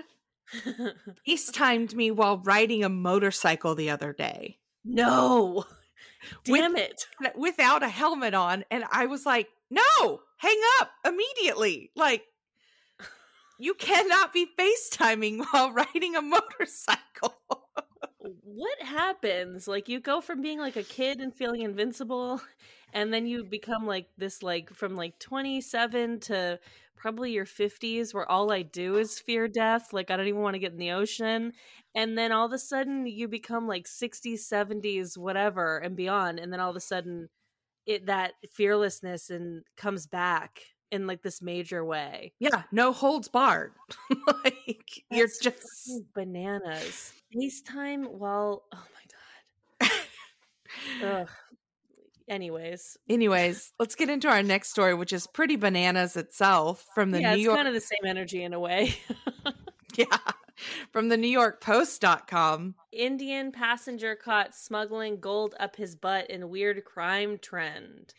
[1.28, 5.64] FaceTimed me while riding a motorcycle the other day no.
[6.48, 7.06] With- Damn it.
[7.36, 8.64] without a helmet on.
[8.70, 11.90] And I was like, no, hang up immediately.
[11.94, 12.24] Like,
[13.58, 17.34] you cannot be FaceTiming while riding a motorcycle.
[18.42, 19.68] What happens?
[19.68, 22.40] Like you go from being like a kid and feeling invincible
[22.96, 26.58] and then you become like this like from like 27 to
[26.96, 30.54] probably your 50s where all I do is fear death like I don't even want
[30.54, 31.52] to get in the ocean
[31.94, 36.52] and then all of a sudden you become like 60s 70s whatever and beyond and
[36.52, 37.28] then all of a sudden
[37.86, 42.32] it that fearlessness and comes back in like this major way.
[42.38, 43.72] Yeah, no holds barred.
[44.44, 47.12] like you're That's just fucking bananas.
[47.34, 48.84] FaceTime while oh
[49.80, 49.90] my god.
[51.04, 51.28] Ugh.
[52.28, 57.20] Anyways, Anyways, let's get into our next story, which is pretty bananas itself from the
[57.20, 58.94] yeah, New it's York kind of the same energy in a way.
[59.96, 60.18] Yeah.
[60.92, 62.74] From the New York Post.com.
[62.92, 68.14] Indian passenger caught smuggling gold up his butt in weird crime trend.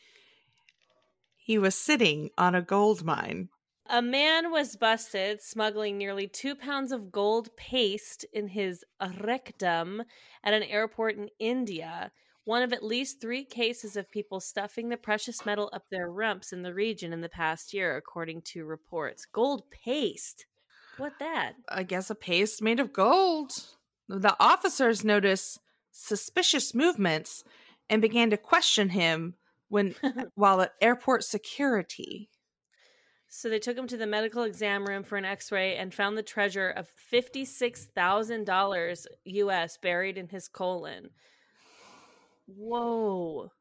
[1.36, 3.50] He was sitting on a gold mine.
[3.89, 8.84] A man was busted smuggling nearly two pounds of gold paste in his
[9.22, 10.04] rectum
[10.43, 12.12] at an airport in India.
[12.48, 16.54] One of at least three cases of people stuffing the precious metal up their rumps
[16.54, 19.26] in the region in the past year, according to reports.
[19.26, 20.46] Gold paste?
[20.96, 21.56] What that?
[21.68, 23.52] I guess a paste made of gold.
[24.08, 25.60] The officers noticed
[25.92, 27.44] suspicious movements
[27.90, 29.36] and began to question him
[29.68, 29.96] when
[30.36, 32.30] while at airport security.
[33.28, 36.24] So they took him to the medical exam room for an x-ray and found the
[36.24, 41.10] treasure of $56,000 US buried in his colon.
[42.48, 43.52] Whoa.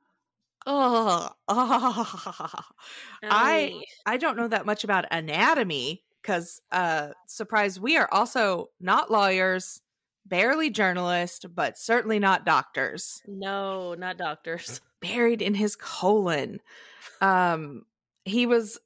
[0.66, 2.64] Oh, I
[3.30, 9.10] I I don't know that much about anatomy because uh surprise we are also not
[9.10, 9.80] lawyers,
[10.24, 13.22] barely journalists, but certainly not doctors.
[13.26, 14.80] no, not doctors.
[15.00, 16.60] Buried in his colon.
[17.20, 17.86] Um
[18.24, 18.78] he was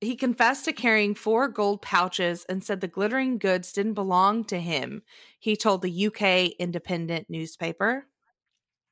[0.00, 4.60] he confessed to carrying four gold pouches and said the glittering goods didn't belong to
[4.60, 5.02] him.
[5.40, 8.06] He told the UK Independent newspaper.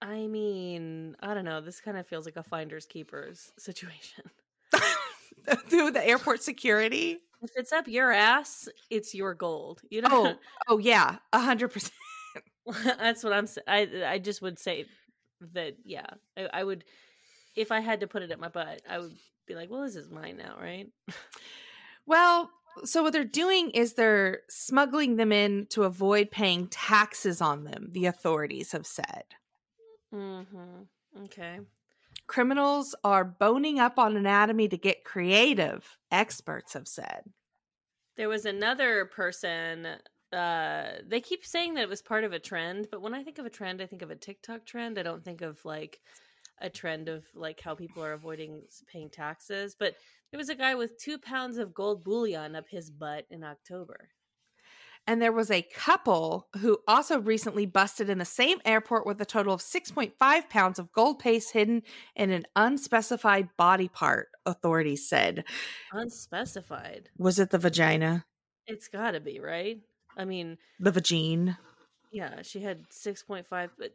[0.02, 1.60] I mean, I don't know.
[1.60, 4.24] This kind of feels like a finders keepers situation.
[5.68, 7.18] Through the airport security.
[7.42, 9.80] If it's up your ass, it's your gold.
[9.90, 11.92] You oh, know, Oh, oh yeah, a hundred percent.
[12.98, 13.64] that's what I'm saying.
[13.66, 14.86] I I just would say
[15.54, 16.84] that yeah, I, I would
[17.56, 19.96] if I had to put it at my butt, I would be like, well, this
[19.96, 20.88] is mine now, right?
[22.06, 22.50] Well,
[22.84, 27.88] so what they're doing is they're smuggling them in to avoid paying taxes on them,
[27.92, 29.24] the authorities have said.
[30.14, 31.24] Mm-hmm.
[31.24, 31.60] Okay.
[32.26, 37.24] Criminals are boning up on anatomy to get creative, experts have said.
[38.16, 39.86] There was another person.
[40.32, 43.38] Uh, they keep saying that it was part of a trend, but when I think
[43.38, 44.98] of a trend, I think of a TikTok trend.
[44.98, 46.00] I don't think of like
[46.60, 49.74] a trend of like how people are avoiding paying taxes.
[49.76, 49.96] But
[50.30, 54.10] there was a guy with two pounds of gold bullion up his butt in October.
[55.10, 59.24] And there was a couple who also recently busted in the same airport with a
[59.24, 61.82] total of 6.5 pounds of gold paste hidden
[62.14, 65.42] in an unspecified body part, authorities said.
[65.90, 67.10] Unspecified.
[67.18, 68.24] Was it the vagina?
[68.68, 69.80] It's got to be right.
[70.16, 71.56] I mean, The vagine?
[72.12, 73.90] yeah, she had six point five, but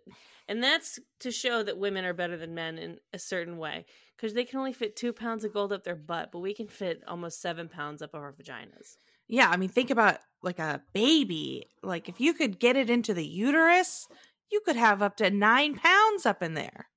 [0.50, 3.86] and that's to show that women are better than men in a certain way
[4.18, 6.68] because they can only fit two pounds of gold up their butt, but we can
[6.68, 8.98] fit almost seven pounds up our vaginas.
[9.28, 11.66] Yeah, I mean, think about like a baby.
[11.84, 14.08] Like, if you could get it into the uterus,
[14.52, 16.88] you could have up to nine pounds up in there.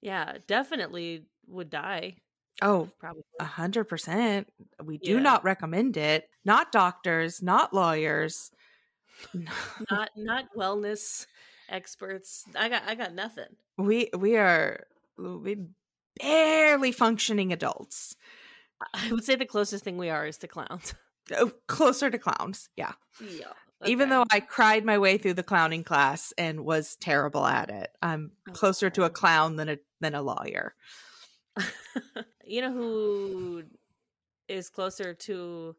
[0.00, 2.16] Yeah, definitely would die.
[2.60, 3.22] Oh, Probably.
[3.40, 4.48] a hundred percent.
[4.82, 5.20] We do Yeah.
[5.20, 6.28] not recommend it.
[6.44, 8.50] Not doctors, not lawyers.
[9.90, 11.26] not not wellness
[11.68, 12.44] experts.
[12.56, 13.46] I got I got nothing.
[13.78, 14.84] we we are
[15.18, 15.66] we
[16.20, 18.16] barely functioning adults.
[18.94, 20.94] I would say the closest thing we are is to clowns.
[21.36, 22.68] Oh, closer to clowns.
[22.76, 22.92] Yeah.
[23.20, 23.46] Yeah.
[23.84, 27.90] Even though I cried my way through the clowning class and was terrible at it,
[28.00, 30.74] I'm Oh, closer to a clown than a than a lawyer.
[32.44, 33.64] you know who
[34.48, 35.74] is closer to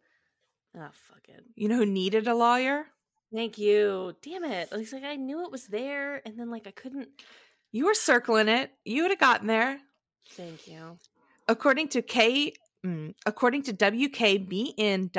[0.78, 1.44] oh fuck it.
[1.56, 2.88] You know who needed a lawyer?
[3.34, 4.16] Thank you.
[4.22, 4.70] Damn it.
[4.72, 7.10] It's like I knew it was there and then like I couldn't
[7.72, 8.72] You were circling it.
[8.86, 9.80] You would have gotten there.
[10.32, 10.98] thank you.
[11.48, 12.54] According to K
[12.86, 15.12] mm, according to WKBN.com,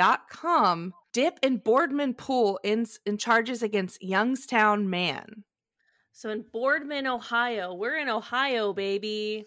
[1.13, 5.43] Dip and Boardman Pool in, in charges against Youngstown man.
[6.11, 9.45] So in Boardman, Ohio, we're in Ohio, baby.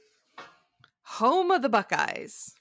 [1.03, 2.55] Home of the Buckeyes.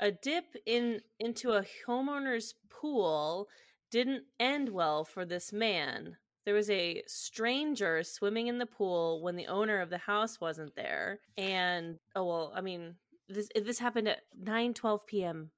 [0.00, 3.48] A dip in into a homeowner's pool
[3.90, 6.16] didn't end well for this man.
[6.44, 10.74] There was a stranger swimming in the pool when the owner of the house wasn't
[10.74, 11.20] there.
[11.36, 12.94] And oh well, I mean,
[13.28, 15.50] this eh, this happened at 9 12 p.m.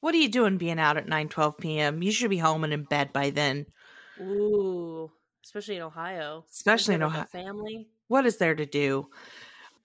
[0.00, 2.02] What are you doing being out at 9 12 p.m.?
[2.02, 3.66] You should be home and in bed by then.
[4.20, 5.10] Ooh,
[5.44, 6.44] especially in Ohio.
[6.50, 7.44] Especially in Don't you have, Ohio.
[7.44, 7.88] family.
[8.08, 9.08] What is there to do?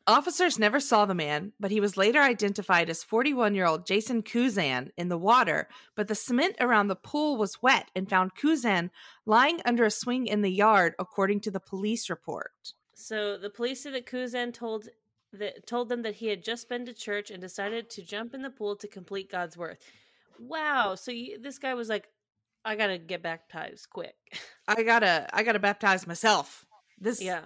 [0.08, 4.24] Officers never saw the man, but he was later identified as 41 year old Jason
[4.24, 5.68] Kuzan in the water.
[5.96, 8.90] But the cement around the pool was wet and found Kuzan
[9.26, 12.74] lying under a swing in the yard, according to the police report.
[12.96, 14.88] So the police said that Kuzan told
[15.34, 18.42] that told them that he had just been to church and decided to jump in
[18.42, 19.80] the pool to complete God's work.
[20.40, 20.96] Wow!
[20.96, 22.08] So you, this guy was like,
[22.66, 24.16] "I gotta get baptized quick."
[24.68, 26.66] I gotta, I gotta baptize myself.
[27.00, 27.42] This, yeah.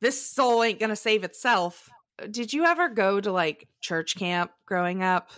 [0.00, 1.90] this soul ain't gonna save itself.
[2.30, 5.30] Did you ever go to like church camp growing up?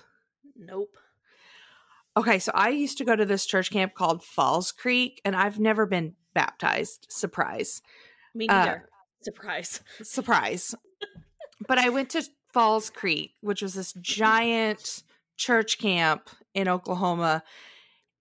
[0.57, 0.97] Nope.
[2.17, 5.61] Okay, so I used to go to this church camp called Falls Creek, and I've
[5.61, 7.07] never been baptized.
[7.09, 7.83] Surprise.
[8.35, 8.89] Me Uh, neither.
[9.23, 9.81] Surprise.
[10.03, 10.75] Surprise.
[11.71, 15.05] But I went to Falls Creek, which was this giant
[15.37, 17.45] church camp in Oklahoma,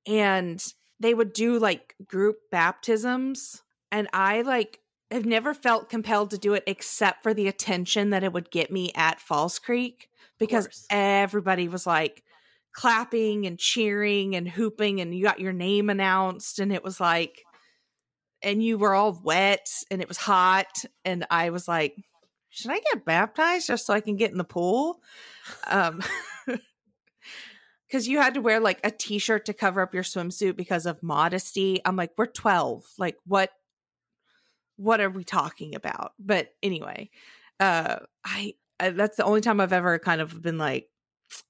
[0.05, 0.63] and
[0.99, 3.63] they would do like group baptisms.
[3.91, 8.23] And I like have never felt compelled to do it except for the attention that
[8.23, 12.21] it would get me at Falls Creek because everybody was like
[12.75, 17.43] clapping and cheering and hooping and you got your name announced and it was like
[18.43, 21.95] and you were all wet and it was hot and I was like
[22.49, 25.01] should I get baptized just so I can get in the pool?
[25.67, 26.01] Um
[27.87, 31.01] because you had to wear like a t-shirt to cover up your swimsuit because of
[31.01, 31.81] modesty.
[31.85, 32.85] I'm like, we're 12.
[32.97, 33.51] Like what
[34.77, 36.13] what are we talking about?
[36.19, 37.09] But anyway,
[37.59, 40.89] uh I, I that's the only time I've ever kind of been like,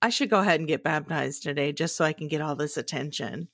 [0.01, 2.77] I should go ahead and get baptized today just so I can get all this
[2.77, 3.47] attention.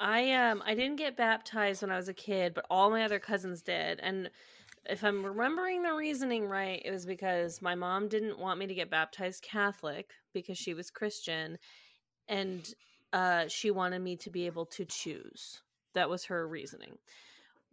[0.00, 3.18] I um I didn't get baptized when I was a kid, but all my other
[3.18, 4.00] cousins did.
[4.00, 4.30] And
[4.86, 8.74] if I'm remembering the reasoning right, it was because my mom didn't want me to
[8.74, 11.58] get baptized Catholic because she was Christian
[12.28, 12.72] and
[13.12, 15.60] uh she wanted me to be able to choose.
[15.94, 16.98] That was her reasoning.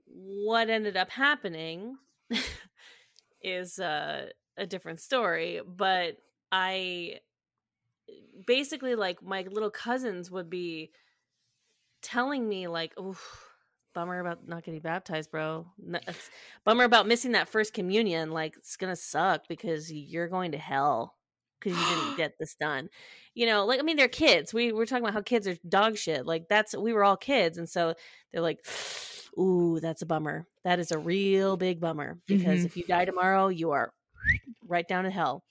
[0.05, 1.97] What ended up happening
[3.41, 4.27] is uh
[4.57, 6.17] a different story, but
[6.51, 7.19] I
[8.45, 10.91] basically like my little cousins would be
[12.01, 13.17] telling me like, "Oh,
[13.97, 15.65] bummer about not getting baptized, bro.
[16.63, 18.29] Bummer about missing that first communion.
[18.29, 21.15] Like, it's gonna suck because you're going to hell
[21.59, 22.89] because you didn't get this done.
[23.33, 24.53] You know, like I mean, they're kids.
[24.53, 26.25] We we're talking about how kids are dog shit.
[26.27, 27.95] Like that's we were all kids, and so
[28.31, 28.59] they're like,
[29.39, 30.47] "Ooh, that's a bummer.
[30.63, 32.65] That is a real big bummer because Mhm.
[32.65, 33.93] if you die tomorrow, you are
[34.67, 35.43] right down to hell."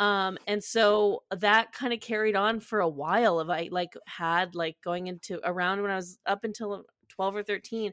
[0.00, 4.56] um and so that kind of carried on for a while of i like had
[4.56, 6.84] like going into around when i was up until
[7.14, 7.92] 12 or 13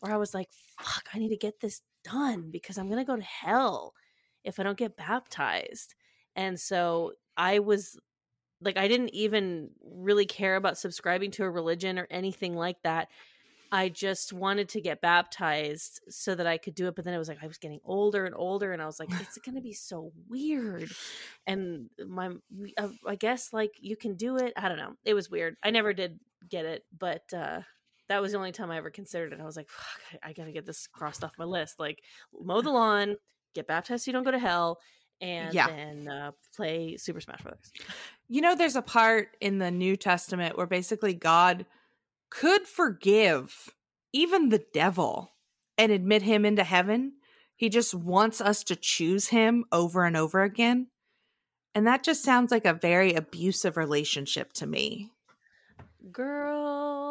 [0.00, 0.48] where i was like
[0.78, 3.94] fuck i need to get this done because i'm gonna go to hell
[4.44, 5.94] if i don't get baptized.
[6.34, 7.98] And so i was
[8.60, 13.08] like i didn't even really care about subscribing to a religion or anything like that.
[13.74, 17.18] I just wanted to get baptized so that i could do it but then it
[17.18, 19.72] was like i was getting older and older and i was like it's gonna be
[19.72, 20.90] so weird.
[21.46, 22.30] And my
[22.76, 25.70] uh, i guess like you can do it i don't know it was weird i
[25.70, 26.18] never did
[26.48, 27.60] get it but uh
[28.08, 30.52] that was the only time i ever considered it i was like Fuck, i gotta
[30.52, 32.02] get this crossed off my list like
[32.40, 33.16] mow the lawn
[33.54, 34.78] get baptized so you don't go to hell
[35.20, 35.66] and Yeah.
[35.68, 37.70] then uh, play super smash brothers
[38.28, 41.66] You know, there's a part in the New Testament where basically God
[42.30, 43.68] could forgive
[44.12, 45.32] even the devil
[45.76, 47.12] and admit him into heaven.
[47.56, 50.88] He just wants us to choose him over and over again.
[51.74, 55.10] And that just sounds like a very abusive relationship to me.
[56.10, 57.01] girl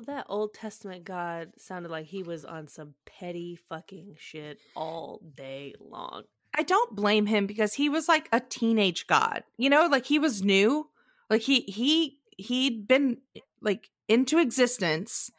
[0.00, 5.74] that old testament god sounded like he was on some petty fucking shit all day
[5.80, 6.24] long
[6.56, 9.44] I don't blame him because he was like a teenage god.
[9.58, 10.88] You know, like he was new.
[11.28, 13.18] Like he he he'd been
[13.60, 15.30] like into existence.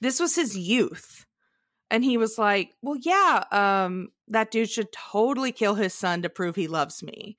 [0.00, 1.26] This was his youth.
[1.90, 6.28] And he was like, "Well, yeah, um that dude should totally kill his son to
[6.28, 7.36] prove he loves me."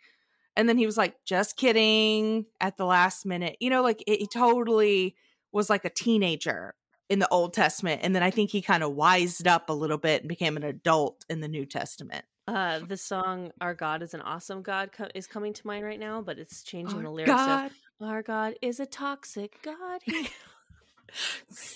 [0.57, 3.55] And then he was like, "Just kidding." At the last minute.
[3.61, 5.15] You know, like he totally
[5.51, 6.75] was like a teenager
[7.09, 9.97] in the Old Testament and then I think he kind of wised up a little
[9.97, 12.25] bit and became an adult in the New Testament.
[12.47, 15.99] uh the song our god is an awesome god co- is coming to mind right
[15.99, 17.71] now but it's changing Our the lyrics God.
[18.01, 20.29] of our god is a toxic god He-"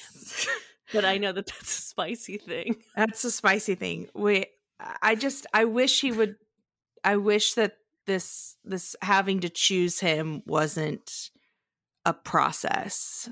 [0.93, 4.07] but i know that that's a spicy thing That's a spicy thing.
[4.13, 4.45] We,
[5.01, 6.35] I just, I wish he would.
[7.03, 11.29] I wish that this, this having to choose him wasn't
[12.05, 13.29] a process.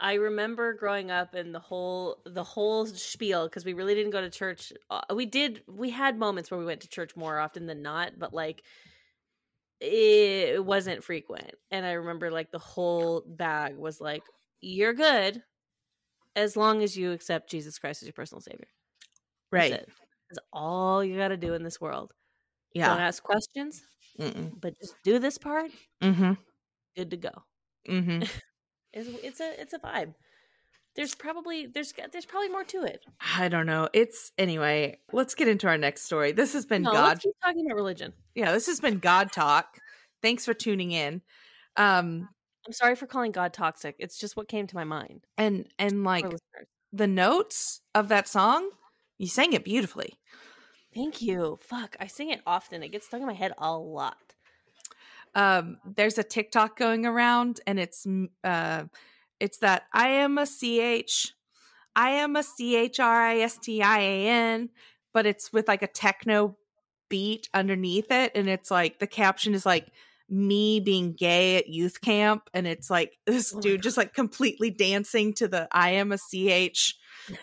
[0.00, 4.20] I remember growing up and the whole the whole spiel because we really didn't go
[4.20, 4.72] to church.
[4.90, 8.18] Uh, we did we had moments where we went to church more often than not,
[8.18, 8.62] but like
[9.80, 11.52] it wasn't frequent.
[11.70, 14.22] And I remember like the whole bag was like,
[14.60, 15.42] "You're good
[16.36, 18.68] as long as you accept Jesus Christ as your personal savior."
[19.50, 19.72] Right?
[19.72, 19.88] it.
[20.30, 22.12] That's all you got to do in this world.
[22.72, 22.88] Yeah.
[22.88, 23.82] Don't ask questions.
[24.18, 24.60] Mm-mm.
[24.60, 26.34] but just do this part, Mm-hmm.
[26.96, 27.30] good to go.
[27.88, 28.22] Mm-hmm.
[28.94, 30.14] It's, it's a it's a vibe.
[30.96, 33.04] There's probably there's there's probably more to it.
[33.36, 33.88] I don't know.
[33.92, 34.98] It's anyway.
[35.12, 36.32] Let's get into our next story.
[36.32, 37.20] This has been No, God.
[37.20, 38.12] keep talking about religion.
[38.34, 39.78] Yeah, this has been God talk.
[40.22, 41.20] Thanks for tuning in.
[41.76, 42.28] Um,
[42.66, 43.96] I'm sorry for calling God toxic.
[43.98, 45.26] It's just what came to my mind.
[45.36, 46.24] and and like
[46.92, 48.70] the notes of that song,
[49.18, 50.14] you sang it beautifully.
[50.94, 51.58] Thank you.
[51.60, 52.84] Fuck, I sing it often.
[52.84, 54.33] It gets stuck in my head a lot.
[55.34, 58.06] Um there's a TikTok going around and it's
[58.42, 58.84] uh
[59.40, 61.32] it's that I am a CH
[61.96, 64.70] I am a C H R I S T I A N
[65.12, 66.56] but it's with like a techno
[67.08, 69.88] beat underneath it and it's like the caption is like
[70.34, 74.70] me being gay at youth camp and it's like this Oh dude just like completely
[74.70, 76.94] dancing to the I am a CH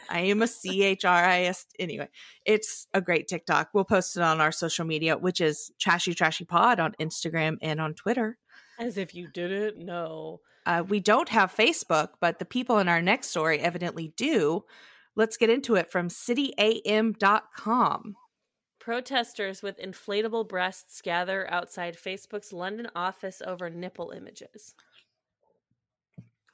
[0.09, 2.09] I am a a C H R I S anyway
[2.45, 3.69] it's a great TikTok.
[3.73, 7.81] We'll post it on our social media, which is Trashy Trashy Pod on Instagram and
[7.81, 8.37] on Twitter.
[8.79, 10.41] As if you didn't know.
[10.65, 14.63] Uh, we don't have Facebook, but the people in our next story evidently do.
[15.15, 17.15] Let's get into it from cityam.com.
[18.81, 24.73] Protesters with inflatable breasts gather outside Facebook's London office over nipple images.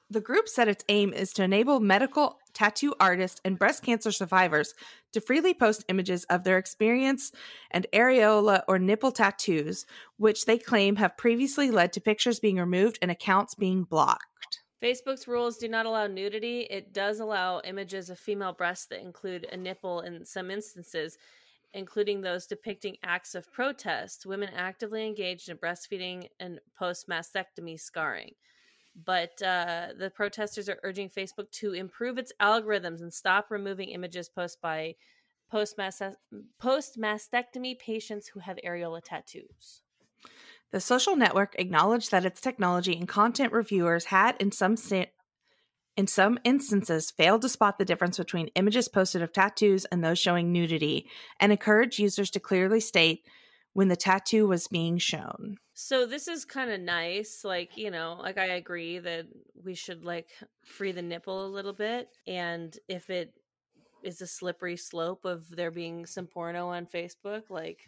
[0.09, 4.73] The group said its aim is to enable medical tattoo artists and breast cancer survivors
[5.13, 7.31] to freely post images of their experience
[7.71, 9.85] and areola or nipple tattoos,
[10.17, 14.59] which they claim have previously led to pictures being removed and accounts being blocked.
[14.83, 16.67] Facebook's rules do not allow nudity.
[16.69, 21.17] It does allow images of female breasts that include a nipple in some instances,
[21.73, 28.31] including those depicting acts of protest, women actively engaged in breastfeeding and post mastectomy scarring.
[29.05, 34.27] But uh, the protesters are urging Facebook to improve its algorithms and stop removing images
[34.27, 34.95] posted by
[35.51, 39.81] post mastectomy patients who have areola tattoos.
[40.71, 45.11] The social network acknowledged that its technology and content reviewers had, in some sta-
[45.97, 50.19] in some instances, failed to spot the difference between images posted of tattoos and those
[50.19, 53.25] showing nudity, and encouraged users to clearly state
[53.73, 55.57] when the tattoo was being shown.
[55.73, 57.43] So this is kind of nice.
[57.43, 59.27] Like, you know, like I agree that
[59.63, 60.29] we should like
[60.65, 62.07] free the nipple a little bit.
[62.25, 63.33] And if it
[64.03, 67.79] is a slippery slope of there being some porno on Facebook, like,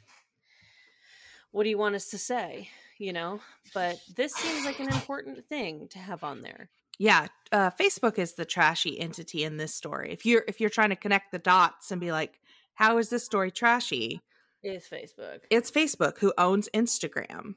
[1.51, 2.69] what do you want us to say?
[2.99, 3.39] You know?
[3.73, 6.69] But this seems like an important thing to have on there.
[6.99, 10.13] Yeah, uh, Facebook is the trashy entity in this story.
[10.13, 12.39] If you're if you're trying to connect the dots and be like,
[12.75, 14.21] how is this story trashy?
[14.61, 15.39] Is Facebook.
[15.49, 17.55] It's Facebook who owns Instagram.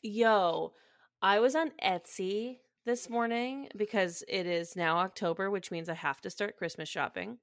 [0.00, 0.72] Yo,
[1.20, 6.20] I was on Etsy this morning because it is now October, which means I have
[6.22, 7.38] to start Christmas shopping.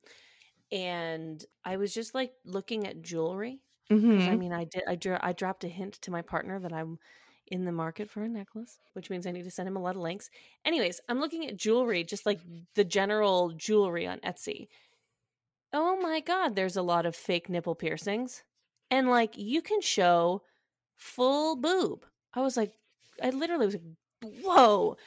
[0.71, 3.59] And I was just like looking at jewelry
[3.91, 4.29] Mm-hmm.
[4.29, 4.83] I mean, I did.
[4.87, 6.99] I, dro- I dropped a hint to my partner that I'm
[7.51, 9.95] in the market for a necklace, which means I need to send him a lot
[9.95, 10.29] of links.
[10.65, 12.59] Anyways, I'm looking at jewelry, just like mm-hmm.
[12.75, 14.67] the general jewelry on Etsy.
[15.73, 18.43] Oh my god, there's a lot of fake nipple piercings,
[18.89, 20.43] and like you can show
[20.95, 22.05] full boob.
[22.33, 22.73] I was like,
[23.21, 24.97] I literally was like, whoa,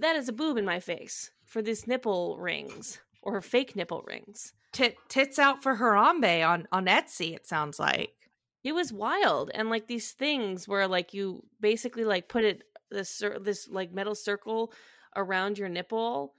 [0.00, 4.52] that is a boob in my face for these nipple rings or fake nipple rings.
[4.72, 7.34] Tit, tits out for Harambe on on Etsy.
[7.34, 8.23] It sounds like.
[8.64, 13.22] It was wild and like these things where like you basically like put it this
[13.42, 14.72] this like metal circle
[15.14, 16.34] around your nipple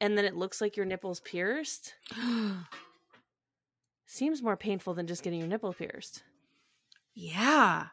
[0.00, 1.94] and then it looks like your nipple's pierced?
[4.06, 6.22] Seems more painful than just getting your nipple pierced.
[7.14, 7.86] Yeah,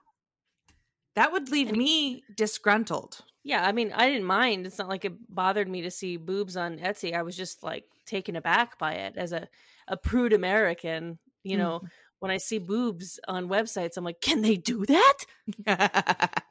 [1.16, 3.22] that would leave And- me disgruntled.
[3.44, 4.66] yeah i mean i didn't mind.
[4.66, 7.14] It's not like it bothered me to see boobs on etsy.
[7.14, 9.48] I was just like taken aback by it as a,
[9.88, 11.62] a prude american you mm-hmm.
[11.62, 11.82] know
[12.20, 15.26] when i see boobs on websites i'm like can they do that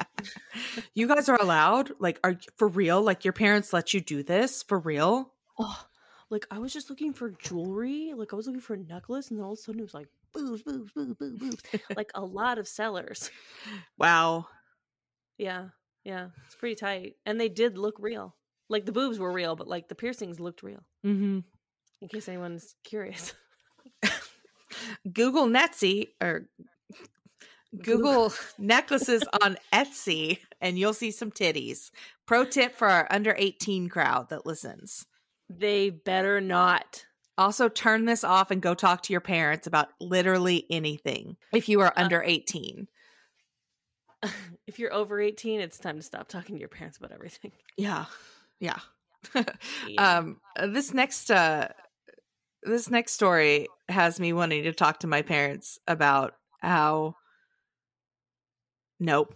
[0.95, 3.01] you guys are allowed, like, are for real?
[3.01, 5.33] Like, your parents let you do this for real?
[5.59, 5.87] oh,
[6.31, 8.13] like I was just looking for jewelry.
[8.15, 9.95] Like I was looking for a necklace, and then all of a sudden it was
[9.95, 11.63] like boobs, boobs, boobs, boobs, boobs.
[11.97, 13.31] like a lot of sellers.
[13.99, 14.47] Wow.
[15.39, 15.69] Yeah,
[16.05, 18.35] yeah, it's pretty tight, and they did look real.
[18.69, 20.85] Like the boobs were real, but like the piercings looked real.
[21.07, 21.41] Mm-hmm.
[22.01, 23.35] In case anyone's curious,
[25.13, 26.49] Google Netsy or
[27.83, 31.91] Google necklaces on Etsy, and you'll see some titties.
[32.27, 35.07] Pro tip for our under eighteen crowd that listens.
[35.51, 37.05] they better not.
[37.37, 41.81] Also, turn this off and go talk to your parents about literally anything if you
[41.81, 42.89] are under 18.
[44.67, 47.53] If you're over eighteen, it's time to stop talking to your parents about everything.
[47.77, 48.07] Yeah.
[48.61, 48.79] Yeah.
[49.87, 50.19] Yeah.
[50.19, 50.41] um
[50.73, 51.69] this next uh
[52.63, 57.15] this next story has me wanting to talk to my parents about how
[59.01, 59.35] nope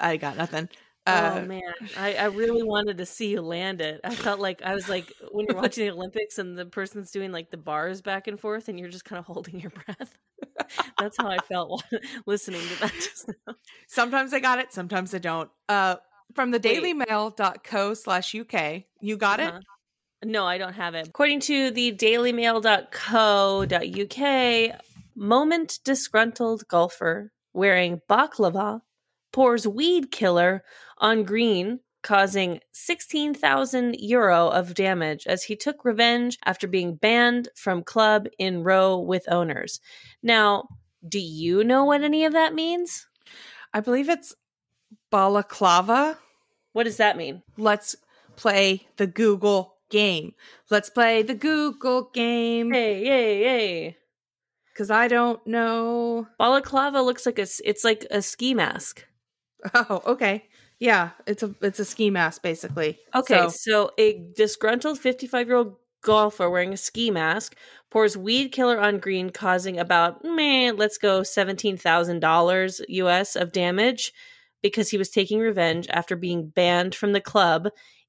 [0.00, 0.68] I got nothing.
[1.06, 1.62] oh Uh, man,
[1.96, 4.00] I, I really wanted to see you land it.
[4.04, 7.32] I felt like I was like when you're watching the Olympics and the person's doing
[7.32, 10.18] like the bars back and forth, and you're just kind of holding your breath.
[10.98, 11.84] That's how I felt
[12.26, 12.94] listening to that.
[12.94, 13.54] Just now.
[13.88, 15.50] sometimes I got it, sometimes I don't.
[15.68, 15.96] Uh,
[16.34, 16.82] from the Wait.
[16.82, 18.86] dailymail.co slash UK.
[19.00, 19.58] You got Uh-huh.
[19.58, 19.64] it?
[20.24, 21.08] No, I don't have it.
[21.08, 24.80] According to the dailymail.co.uk,
[25.14, 28.80] moment disgruntled golfer wearing baklava
[29.32, 30.64] pours weed killer
[30.98, 37.82] on green, causing 16,000 euro of damage as he took revenge after being banned from
[37.82, 39.80] club in row with owners.
[40.22, 40.68] Now,
[41.06, 43.06] do you know what any of that means?
[43.72, 44.34] I believe it's
[45.10, 46.18] balaclava.
[46.72, 47.42] What does that mean?
[47.56, 47.94] Let's
[48.36, 50.32] play the Google game.
[50.70, 53.96] Let's play the Google game Hey, yay, yay.
[54.72, 56.26] because I don't know.
[56.38, 59.04] Balaclava looks like a, it's like a ski mask.
[59.74, 60.44] Oh, okay.
[60.80, 62.98] Yeah, it's a it's a ski mask basically.
[63.14, 65.74] Okay, So- so, a disgruntled 55 year old
[66.04, 67.56] golfer wearing a ski mask
[67.90, 74.12] pours weed killer on green, causing about, man, let's go $17,000 US of damage
[74.62, 77.68] because he was taking revenge after being banned from the club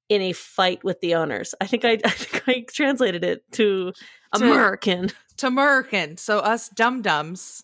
[0.10, 1.56] in a fight with the owners.
[1.62, 3.94] I think I, I think I translated it to
[4.36, 5.12] To- American.
[5.38, 6.18] to American.
[6.18, 7.64] So us dum dums,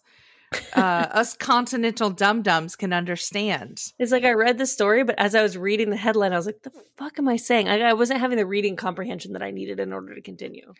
[0.76, 0.80] uh,
[1.12, 3.82] us continental dum dums can understand.
[4.00, 6.46] It's like I read the story, but as I was reading the headline, I was
[6.46, 7.68] like, the fuck am I saying?
[7.68, 10.74] I, I wasn't having the reading comprehension that I needed in order to continue.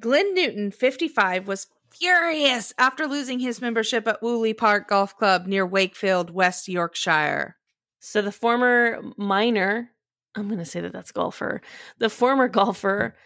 [0.00, 5.66] Glenn Newton, 55, was furious after losing his membership at Woolley Park Golf Club near
[5.66, 7.56] Wakefield, West Yorkshire.
[7.98, 9.90] So the former miner,
[10.34, 11.60] I'm going to say that that's golfer,
[11.98, 13.16] the former golfer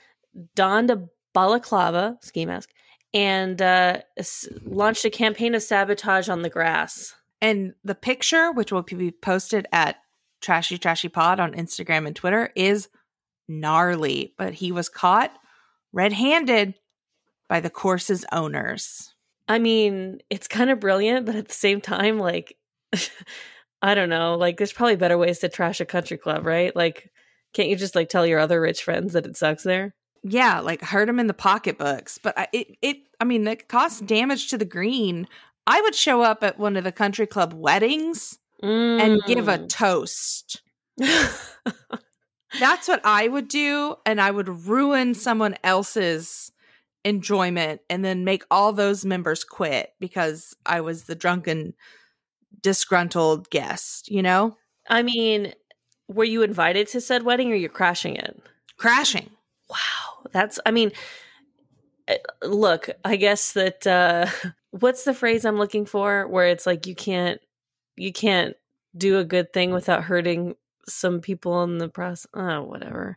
[0.55, 2.71] donned a balaclava ski mask
[3.13, 7.15] and uh, s- launched a campaign of sabotage on the grass.
[7.41, 9.97] And the picture, which will be posted at
[10.41, 12.89] Trashy Trashy Pod on Instagram and Twitter, is
[13.49, 14.35] gnarly.
[14.37, 15.37] But he was caught
[15.93, 16.75] red handed
[17.49, 19.15] by the course's owners.
[19.47, 22.57] I mean, it's kind of brilliant, but at the same time, like,
[23.85, 26.74] I don't know, like, there's probably better ways to trash a country club, right?
[26.74, 27.11] Like,
[27.53, 29.95] can't you just like tell your other rich friends that it sucks there?
[30.22, 32.16] Yeah, like hurt them in the pocketbooks.
[32.16, 35.28] But I, it, it, I mean, it costs damage to the green.
[35.66, 39.68] I would show up at one of the country club weddings and give a mm.
[39.68, 40.62] toast.
[42.59, 43.97] That's what I would do.
[44.07, 46.51] And I would ruin someone else's
[47.05, 51.74] enjoyment and then make all those members quit because I was the drunken,
[52.61, 54.57] disgruntled guest, you know?
[54.89, 55.55] I mean,
[56.09, 58.41] were you invited to said wedding or you're crashing it?
[58.77, 59.31] Crashing.
[59.71, 60.93] Wow, that's I mean,
[62.09, 64.27] uh, look, I guess that uh
[64.71, 67.41] what's the phrase I'm looking for where it's like you can't
[67.97, 68.55] you can't
[68.97, 70.55] do a good thing without hurting
[70.89, 72.27] some people in the process.
[72.35, 73.17] Oh, whatever.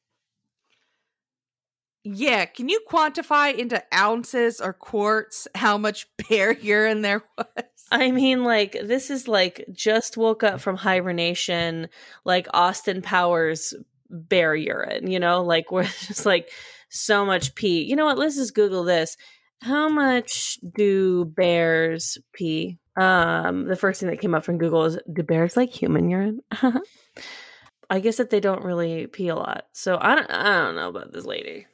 [2.05, 7.65] Yeah, can you quantify into ounces or quarts how much bear urine there was?
[7.91, 11.89] I mean, like, this is like just woke up from hibernation,
[12.25, 13.73] like Austin Powers
[14.11, 16.51] bear urine, you know, like, we're just like
[16.91, 17.83] so much pee.
[17.83, 18.19] You know what?
[18.19, 19.17] Let's just Google this.
[19.63, 22.79] How much do bears pee?
[22.97, 26.41] Um, the first thing that came up from Google is do bears like human urine?
[27.91, 29.65] I guess that they don't really pee a lot.
[29.73, 31.67] So I don't I don't know about this lady.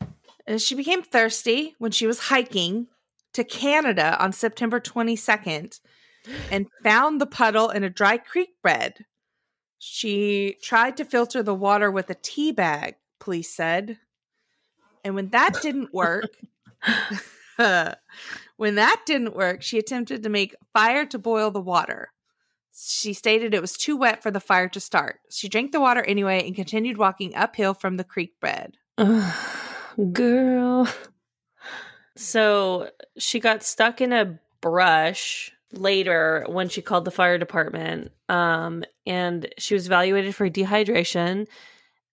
[0.51, 2.89] Uh, She became thirsty when she was hiking
[3.33, 5.81] to Canada on September 22nd
[6.51, 9.07] and found the puddle in a dry creek bed.
[9.79, 13.99] She tried to filter the water with a tea bag, police said.
[15.05, 16.29] And when that didn't work,
[17.57, 22.13] when that didn't work, she attempted to make fire to boil the water.
[22.75, 25.21] She stated it was too wet for the fire to start.
[25.31, 28.77] She drank the water anyway and continued walking uphill from the creek bed.
[30.13, 30.89] Girl.
[32.17, 38.13] So she got stuck in a brush later when she called the fire department.
[38.29, 41.47] Um, and she was evaluated for dehydration.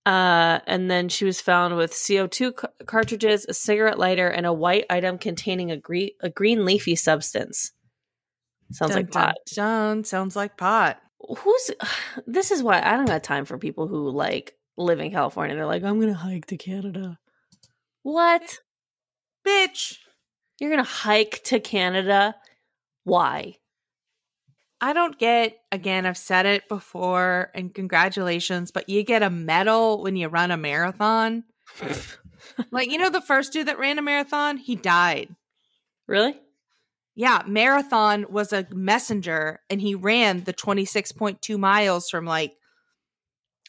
[0.05, 4.53] Uh, and then she was found with CO2 ca- cartridges, a cigarette lighter, and a
[4.53, 7.73] white item containing a, gre- a green leafy substance.
[8.71, 9.36] Sounds Dun, like pot.
[9.53, 10.03] Dun, dun.
[10.05, 11.01] sounds like pot.
[11.19, 11.71] Who's
[12.28, 15.55] this is why I don't got time for people who like live in California.
[15.55, 17.19] They're like, I'm gonna hike to Canada.
[18.07, 18.59] What?
[19.45, 19.97] Bitch.
[20.61, 22.35] You're gonna hike to Canada?
[23.03, 23.57] Why?
[24.79, 30.01] I don't get, again, I've said it before, and congratulations, but you get a medal
[30.01, 31.43] when you run a marathon.
[32.71, 35.35] like, you know, the first dude that ran a marathon, he died.
[36.07, 36.39] Really?
[37.13, 42.53] Yeah, Marathon was a messenger and he ran the 26.2 miles from like,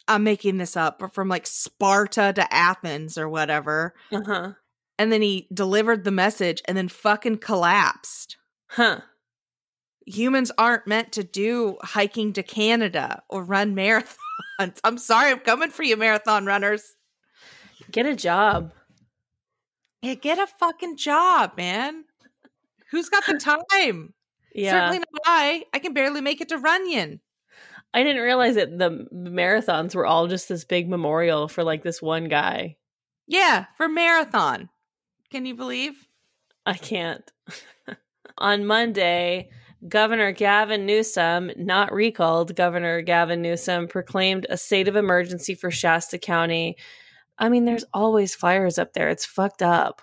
[0.09, 3.95] I'm making this up, but from like Sparta to Athens or whatever.
[4.11, 4.53] Uh huh.
[4.99, 8.37] And then he delivered the message and then fucking collapsed.
[8.69, 9.01] Huh.
[10.07, 14.17] Humans aren't meant to do hiking to Canada or run marathons.
[14.85, 16.97] I'm sorry, I'm coming for you, marathon runners.
[17.93, 18.73] Get a job.
[20.03, 22.05] Yeah, get a fucking job, man.
[22.91, 23.35] Who's got the
[23.81, 24.15] time?
[24.55, 24.73] Yeah.
[24.73, 25.65] Certainly not I.
[25.73, 27.21] I can barely make it to Runyon.
[27.95, 32.03] I didn't realize that the marathons were all just this big memorial for like this
[32.03, 32.77] one guy.
[33.27, 34.69] Yeah, for marathon.
[35.31, 36.07] Can you believe?
[36.67, 37.31] I can't.
[38.39, 39.51] On Monday,
[39.87, 46.19] Governor Gavin Newsom, not recalled, Governor Gavin Newsom proclaimed a state of emergency for Shasta
[46.19, 46.77] County.
[47.39, 49.09] I mean, there's always fires up there.
[49.09, 50.03] It's fucked up.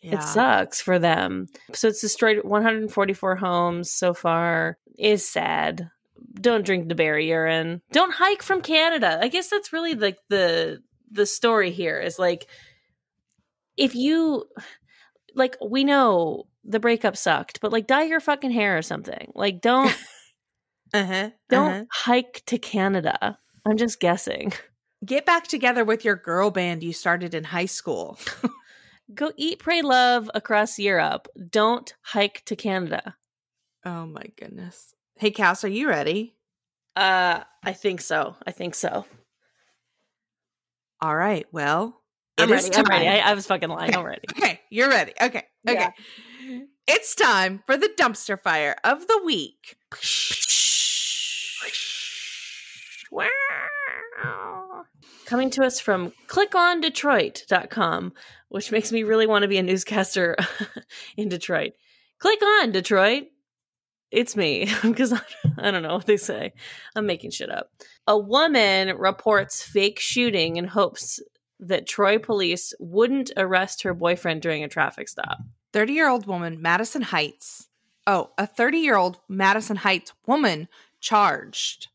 [0.00, 0.16] Yeah.
[0.16, 1.46] It sucks for them.
[1.72, 4.78] So it's destroyed 144 homes so far.
[4.98, 5.90] Is sad.
[6.34, 7.82] Don't drink the berry urine.
[7.92, 9.18] Don't hike from Canada.
[9.20, 12.46] I guess that's really like the the story here is like
[13.76, 14.46] if you
[15.34, 19.32] like we know the breakup sucked, but like dye your fucking hair or something.
[19.34, 19.94] Like don't
[20.94, 21.30] Uh-huh.
[21.48, 21.84] don't uh-huh.
[21.90, 23.38] hike to Canada.
[23.64, 24.52] I'm just guessing.
[25.04, 28.18] Get back together with your girl band you started in high school.
[29.14, 31.28] Go eat, pray, love across Europe.
[31.50, 33.16] Don't hike to Canada.
[33.84, 34.94] Oh my goodness.
[35.22, 36.34] Hey, Cass, are you ready?
[36.96, 38.34] Uh, I think so.
[38.44, 39.06] I think so.
[41.00, 41.46] All right.
[41.52, 42.02] Well,
[42.38, 42.76] I'm it is ready.
[42.76, 43.04] I'm ready.
[43.04, 43.24] time.
[43.24, 43.94] I, I was fucking lying.
[43.94, 44.22] I'm ready.
[44.36, 45.12] Okay, you're ready.
[45.22, 45.90] Okay, okay.
[46.40, 46.58] Yeah.
[46.88, 49.76] It's time for the dumpster fire of the week.
[55.26, 58.12] Coming to us from clickondetroit.com,
[58.48, 60.34] which makes me really want to be a newscaster
[61.16, 61.74] in Detroit.
[62.18, 63.28] Click on Detroit.
[64.12, 65.12] It's me because
[65.58, 66.52] I don't know what they say.
[66.94, 67.70] I'm making shit up.
[68.06, 71.20] A woman reports fake shooting in hopes
[71.58, 75.38] that Troy police wouldn't arrest her boyfriend during a traffic stop.
[75.72, 77.68] 30 year old woman, Madison Heights.
[78.06, 80.68] Oh, a 30 year old Madison Heights woman
[81.00, 81.88] charged.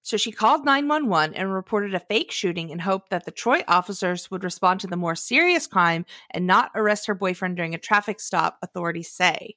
[0.00, 4.30] So she called 911 and reported a fake shooting in hope that the Troy officers
[4.30, 8.18] would respond to the more serious crime and not arrest her boyfriend during a traffic
[8.18, 9.56] stop, authorities say.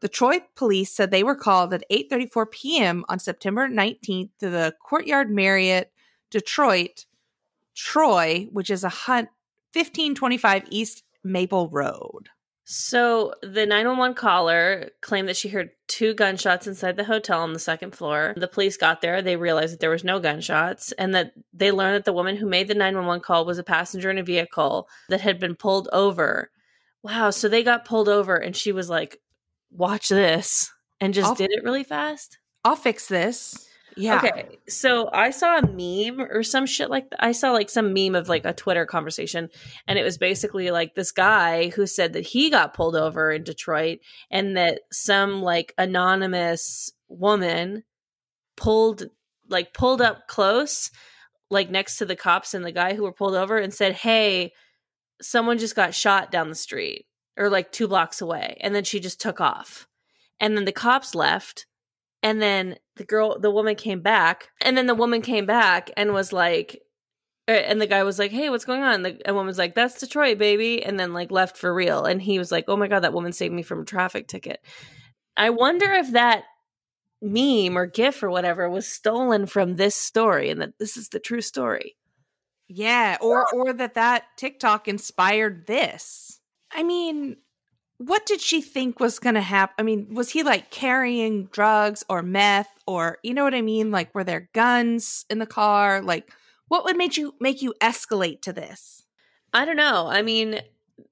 [0.00, 3.04] The Troy police said they were called at 8:34 p.m.
[3.08, 5.92] on September 19th to the Courtyard Marriott,
[6.30, 7.06] Detroit,
[7.74, 9.28] Troy, which is a hun-
[9.72, 12.28] 1525 East Maple Road.
[12.70, 17.58] So the 911 caller claimed that she heard two gunshots inside the hotel on the
[17.58, 18.34] second floor.
[18.36, 21.94] The police got there, they realized that there was no gunshots and that they learned
[21.94, 25.22] that the woman who made the 911 call was a passenger in a vehicle that
[25.22, 26.50] had been pulled over.
[27.02, 29.18] Wow, so they got pulled over and she was like,
[29.70, 32.38] "Watch this." And just I'll- did it really fast.
[32.64, 33.68] I'll fix this.
[33.96, 34.18] Yeah.
[34.18, 34.58] Okay.
[34.68, 37.24] So I saw a meme or some shit like that.
[37.24, 39.48] I saw like some meme of like a Twitter conversation
[39.88, 43.42] and it was basically like this guy who said that he got pulled over in
[43.42, 43.98] Detroit
[44.30, 47.82] and that some like anonymous woman
[48.56, 49.04] pulled
[49.48, 50.90] like pulled up close
[51.50, 54.52] like next to the cops and the guy who were pulled over and said, "Hey,
[55.20, 57.06] someone just got shot down the street."
[57.38, 58.58] Or like two blocks away.
[58.60, 59.86] And then she just took off.
[60.40, 61.66] And then the cops left.
[62.22, 64.48] And then the girl, the woman came back.
[64.60, 66.82] And then the woman came back and was like,
[67.48, 69.98] and the guy was like, "Hey, what's going on?" And The and woman's like, "That's
[69.98, 72.04] Detroit, baby," and then like left for real.
[72.04, 74.60] And he was like, "Oh my god, that woman saved me from a traffic ticket."
[75.36, 76.44] I wonder if that
[77.22, 81.20] meme or GIF or whatever was stolen from this story, and that this is the
[81.20, 81.96] true story.
[82.68, 86.37] Yeah, or or that that TikTok inspired this.
[86.72, 87.36] I mean,
[87.98, 89.74] what did she think was going to happen?
[89.78, 93.90] I mean, was he like carrying drugs or meth or you know what I mean?
[93.90, 96.00] Like were there guns in the car?
[96.00, 96.32] Like
[96.68, 99.04] what would make you make you escalate to this?
[99.52, 100.06] I don't know.
[100.06, 100.60] I mean,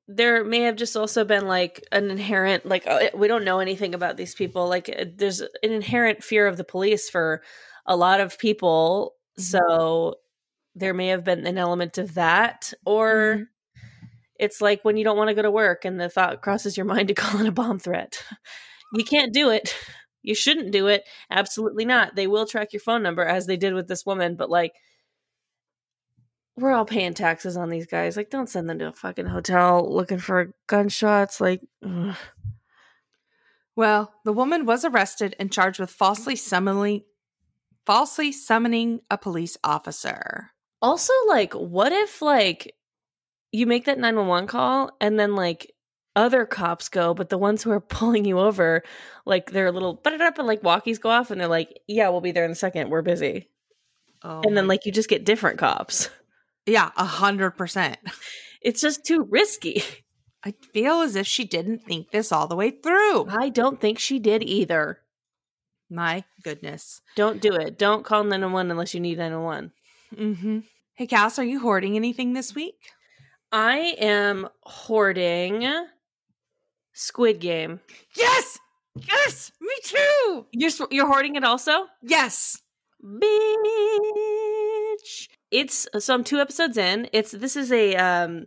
[0.07, 3.95] there may have just also been like an inherent like uh, we don't know anything
[3.95, 4.69] about these people.
[4.69, 7.43] Like uh, there's an inherent fear of the police for
[7.85, 9.15] a lot of people.
[9.39, 9.43] Mm-hmm.
[9.43, 10.15] So
[10.77, 13.43] there may have been an element of that or mm-hmm.
[14.39, 16.87] It's like when you don't want to go to work and the thought crosses your
[16.87, 18.23] mind to call in a bomb threat.
[18.95, 19.75] you can't do it.
[20.23, 21.05] You shouldn't do it.
[21.31, 22.17] Absolutely not.
[22.17, 24.73] They will track your phone number as they did with this woman, but like
[26.57, 28.17] we're all paying taxes on these guys.
[28.17, 31.41] Like, don't send them to a fucking hotel looking for gunshots.
[31.41, 32.17] Like, ugh.
[33.77, 37.03] well, the woman was arrested and charged with falsely summoning,
[37.85, 40.53] falsely summoning a police officer.
[40.81, 42.75] Also, like, what if like
[43.57, 45.73] you make that nine one one call and then like
[46.15, 48.83] other cops go, but the ones who are pulling you over,
[49.25, 51.81] like, they're a little but it up and like walkies go off and they're like,
[51.87, 52.91] "Yeah, we'll be there in a second.
[52.91, 53.49] We're busy."
[54.23, 56.11] Oh and then like you just get different cops.
[56.67, 57.99] Yeah, a hundred percent.
[58.63, 59.85] It's just too risky.
[60.43, 63.29] I feel as if she didn't think this all the way through.
[63.29, 64.99] I don't think she did either.
[65.89, 67.01] My goodness.
[67.15, 67.79] Don't do it.
[67.79, 69.71] Don't call 911 unless you need 911.
[70.17, 70.59] Mm-hmm.
[70.95, 72.75] Hey, Cass, are you hoarding anything this week?
[73.53, 75.87] I am hoarding
[76.93, 77.81] Squid Game.
[78.17, 78.59] Yes!
[78.95, 79.53] Yes!
[79.61, 80.47] Me too!
[80.53, 81.87] You're, you're hoarding it also?
[82.03, 82.63] Yes!
[83.05, 83.27] Bitch
[85.51, 87.09] it's so I'm two episodes in.
[87.13, 88.47] It's this is a um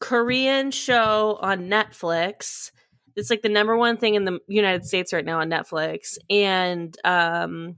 [0.00, 2.70] Korean show on Netflix.
[3.16, 6.18] It's like the number one thing in the United States right now on Netflix.
[6.28, 7.76] And um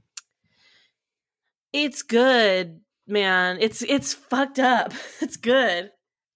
[1.72, 3.58] it's good, man.
[3.60, 4.92] It's it's fucked up.
[5.20, 5.90] It's good.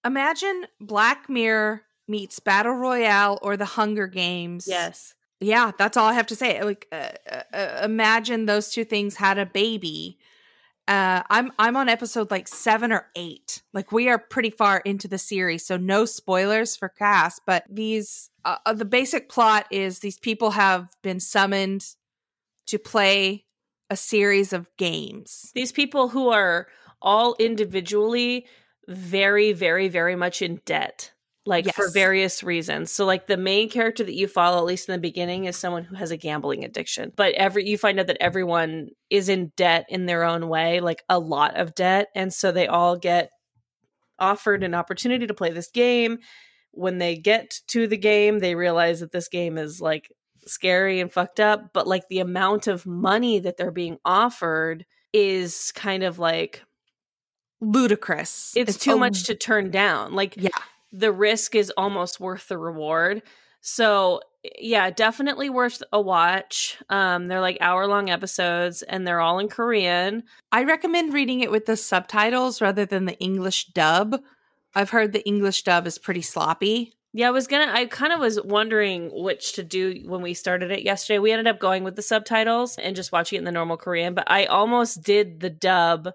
[0.05, 4.67] Imagine Black Mirror meets Battle Royale or the Hunger Games.
[4.67, 5.13] Yes.
[5.39, 6.61] Yeah, that's all I have to say.
[6.63, 10.19] Like, uh, uh, uh imagine those two things had a baby
[10.87, 13.61] uh, I'm I'm on episode like seven or eight.
[13.73, 17.39] Like we are pretty far into the series, so no spoilers for Cass.
[17.45, 21.85] But these, uh, uh, the basic plot is these people have been summoned
[22.67, 23.45] to play
[23.89, 25.51] a series of games.
[25.53, 26.67] These people who are
[27.01, 28.47] all individually
[28.87, 31.11] very, very, very much in debt
[31.45, 31.75] like yes.
[31.75, 32.91] for various reasons.
[32.91, 35.83] So like the main character that you follow at least in the beginning is someone
[35.83, 37.11] who has a gambling addiction.
[37.15, 41.03] But every you find out that everyone is in debt in their own way, like
[41.09, 43.31] a lot of debt, and so they all get
[44.19, 46.19] offered an opportunity to play this game.
[46.73, 50.11] When they get to the game, they realize that this game is like
[50.45, 55.71] scary and fucked up, but like the amount of money that they're being offered is
[55.75, 56.63] kind of like
[57.61, 58.53] ludicrous.
[58.55, 60.13] It's, it's too a- much to turn down.
[60.13, 60.49] Like yeah
[60.91, 63.21] the risk is almost worth the reward.
[63.61, 64.21] So
[64.59, 66.77] yeah, definitely worth a watch.
[66.89, 70.23] Um, they're like hour long episodes and they're all in Korean.
[70.51, 74.19] I recommend reading it with the subtitles rather than the English dub.
[74.73, 76.93] I've heard the English dub is pretty sloppy.
[77.13, 77.69] Yeah, I was gonna.
[77.69, 81.19] I kind of was wondering which to do when we started it yesterday.
[81.19, 84.13] We ended up going with the subtitles and just watching it in the normal Korean,
[84.13, 86.13] but I almost did the dub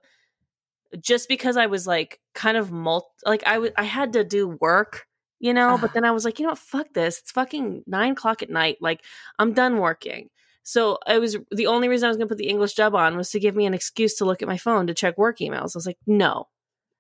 [1.01, 4.49] just because I was like kind of multi, like I w- I had to do
[4.49, 5.07] work,
[5.39, 7.19] you know, but then I was like, you know what, fuck this.
[7.19, 8.79] It's fucking nine o'clock at night.
[8.81, 9.03] Like
[9.39, 10.31] I'm done working.
[10.63, 13.17] So I was the only reason I was going to put the English dub on
[13.17, 15.77] was to give me an excuse to look at my phone to check work emails.
[15.77, 16.49] I was like, no,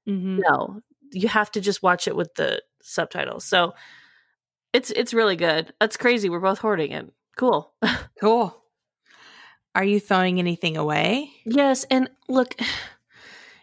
[0.09, 0.39] mm-hmm.
[0.39, 0.83] no,
[1.13, 3.45] you have to just watch it with the subtitles.
[3.45, 3.75] So
[4.73, 5.73] it's it's really good.
[5.81, 6.29] That's crazy.
[6.29, 7.11] We're both hoarding it.
[7.37, 7.73] Cool.
[8.21, 8.63] cool.
[9.75, 11.31] Are you throwing anything away?
[11.45, 12.55] Yes, and look,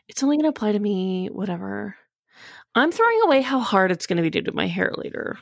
[0.07, 1.95] it's only going to apply to me, whatever.
[2.75, 5.37] I'm throwing away how hard it's going to be to do my hair later.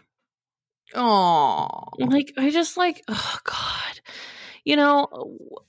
[0.94, 4.02] Oh, like I just like, oh god,
[4.66, 5.08] you know,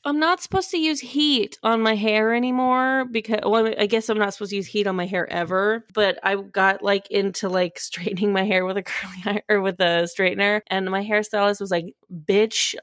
[0.04, 4.18] I'm not supposed to use heat on my hair anymore because, well, I guess I'm
[4.18, 5.86] not supposed to use heat on my hair ever.
[5.94, 9.80] But I got like into like straightening my hair with a curly iron or with
[9.80, 12.74] a straightener, and my hairstylist was like, "Bitch,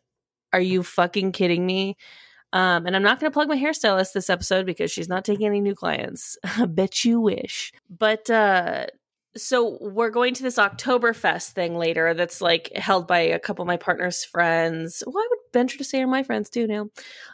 [0.54, 1.98] are you fucking kidding me?"
[2.52, 5.46] Um, and I'm not going to plug my hairstylist this episode because she's not taking
[5.46, 6.38] any new clients.
[6.44, 7.72] I bet you wish.
[7.90, 8.88] But uh,
[9.38, 13.68] so we're going to this Oktoberfest thing later that's like held by a couple of
[13.68, 15.04] my partner's friends.
[15.06, 16.90] Well, I would venture to say are my friends too now.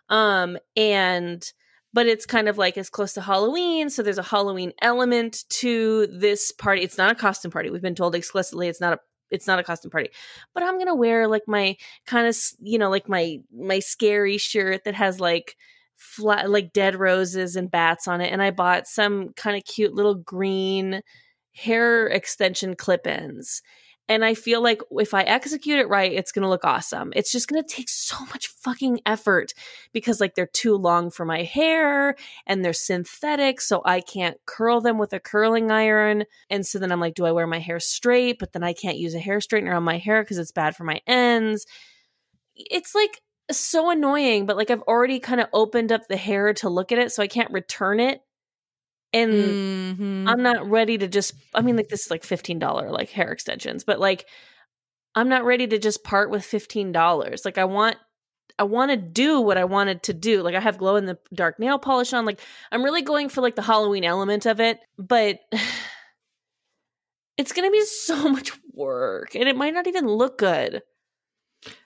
[0.10, 1.52] Um, and
[1.94, 6.08] but it's kind of like it's close to Halloween, so there's a Halloween element to
[6.08, 6.82] this party.
[6.82, 7.70] It's not a costume party.
[7.70, 9.00] We've been told explicitly it's not a
[9.32, 10.10] it's not a costume party.
[10.54, 14.84] But I'm to wear like my kind of, you know, like my my scary shirt
[14.86, 15.56] that has like
[15.96, 19.94] flat like dead roses and bats on it and I bought some kind of cute
[19.94, 21.02] little green
[21.54, 23.62] hair extension clip-ins
[24.08, 27.12] and I feel like if I execute it right, it's going to look awesome.
[27.16, 29.54] It's just going to take so much fucking effort
[29.94, 33.62] because like they're too long for my hair and they're synthetic.
[33.62, 36.26] So I can't curl them with a curling iron.
[36.50, 38.38] And so then I'm like, do I wear my hair straight?
[38.38, 40.84] But then I can't use a hair straightener on my hair because it's bad for
[40.84, 41.66] my ends.
[42.56, 46.70] It's like so annoying, but like I've already kind of opened up the hair to
[46.70, 47.12] look at it.
[47.12, 48.22] So I can't return it
[49.16, 50.28] and mm-hmm.
[50.28, 53.84] I'm not ready to just I mean like this is like $15 like hair extensions,
[53.86, 54.28] but like
[55.16, 57.46] I'm not ready to just part with $15.
[57.46, 57.96] Like I want
[58.60, 60.42] I want to do what I wanted to do.
[60.42, 62.26] Like I have glow in the dark nail polish on.
[62.26, 62.42] Like
[62.72, 65.40] I'm really going for like the Halloween element of it, but
[67.38, 70.84] it's going to be so much work and it might not even look good.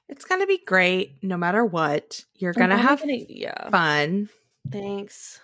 [0.07, 2.25] It's going to be great no matter what.
[2.34, 3.69] You're going to have gonna, yeah.
[3.69, 4.30] fun.
[4.71, 5.39] Thanks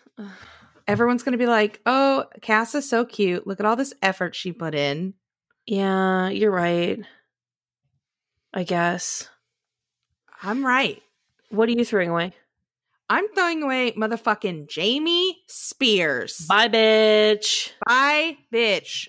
[0.88, 3.48] everyone's going to be like, "Oh, Cass is so cute.
[3.48, 5.14] Look at all this effort she put in."
[5.66, 7.00] Yeah, you're right.
[8.54, 9.28] I guess.
[10.42, 11.02] I'm right.
[11.50, 12.34] What are you throwing away?
[13.10, 16.46] I'm throwing away motherfucking Jamie Spears.
[16.48, 17.72] Bye, bitch.
[17.86, 19.08] Bye, bitch.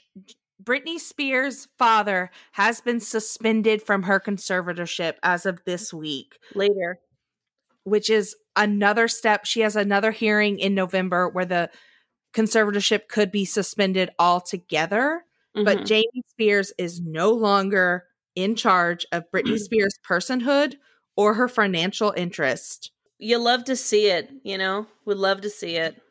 [0.62, 6.38] Britney Spears' father has been suspended from her conservatorship as of this week.
[6.54, 6.98] Later.
[7.86, 9.46] Which is another step.
[9.46, 11.70] She has another hearing in November where the
[12.34, 15.24] conservatorship could be suspended altogether.
[15.56, 15.64] Mm-hmm.
[15.64, 20.74] But Jamie Spears is no longer in charge of Britney Spears' personhood
[21.16, 22.90] or her financial interest.
[23.18, 24.86] You love to see it, you know?
[25.06, 26.02] Would love to see it.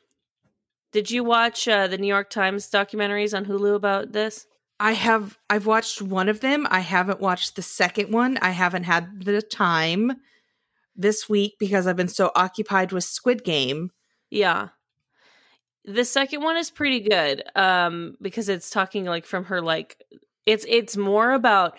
[0.91, 4.47] Did you watch uh, the New York Times documentaries on Hulu about this?
[4.79, 6.65] I have I've watched one of them.
[6.69, 8.37] I haven't watched the second one.
[8.41, 10.13] I haven't had the time
[10.95, 13.91] this week because I've been so occupied with Squid Game.
[14.29, 14.69] Yeah.
[15.85, 20.01] The second one is pretty good um because it's talking like from her like
[20.45, 21.77] it's it's more about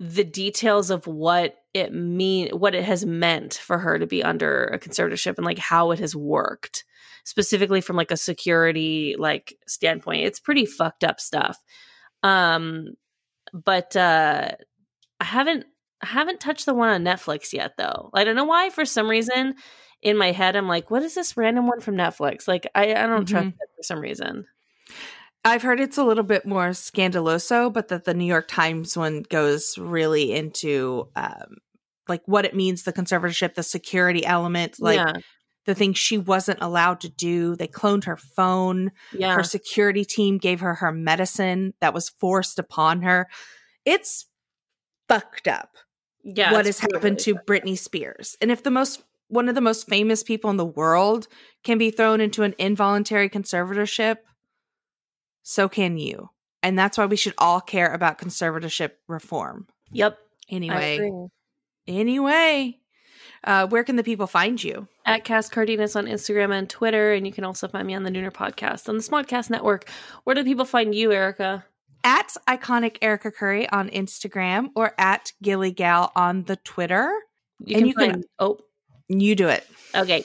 [0.00, 4.66] the details of what it mean what it has meant for her to be under
[4.66, 6.84] a conservatorship and like how it has worked
[7.24, 11.62] specifically from like a security like standpoint it's pretty fucked up stuff
[12.22, 12.88] um
[13.52, 14.50] but uh
[15.20, 15.64] i haven't
[16.04, 18.10] I haven't touched the one on Netflix yet, though.
[18.12, 18.68] I don't know why.
[18.68, 19.54] For some reason,
[20.02, 23.06] in my head, I'm like, "What is this random one from Netflix?" Like, I, I
[23.06, 23.32] don't mm-hmm.
[23.32, 24.44] trust it for some reason.
[25.46, 29.24] I've heard it's a little bit more scandaloso, but that the New York Times one
[29.30, 31.56] goes really into um,
[32.06, 35.12] like what it means the conservatorship, the security element, like yeah.
[35.64, 37.56] the things she wasn't allowed to do.
[37.56, 38.92] They cloned her phone.
[39.12, 39.34] Yeah.
[39.34, 43.26] Her security team gave her her medicine that was forced upon her.
[43.86, 44.26] It's
[45.08, 45.76] fucked up
[46.24, 48.36] yeah, what has happened to Britney Spears.
[48.40, 51.28] And if the most one of the most famous people in the world
[51.62, 54.18] can be thrown into an involuntary conservatorship,
[55.42, 56.30] so can you.
[56.62, 59.66] And that's why we should all care about conservatorship reform.
[59.92, 60.18] Yep.
[60.48, 61.28] Anyway.
[61.86, 62.78] Anyway,
[63.44, 64.88] uh, where can the people find you?
[65.04, 67.12] At Cass Cardenas on Instagram and Twitter.
[67.12, 69.90] And you can also find me on the Nooner Podcast on the Smodcast Network.
[70.24, 71.66] Where do people find you, Erica?
[72.04, 77.10] At iconic Erica Curry on Instagram or at Gilly Gal on the Twitter.
[77.64, 78.58] You and can you find, can oh
[79.08, 79.66] you do it.
[79.94, 80.24] Okay.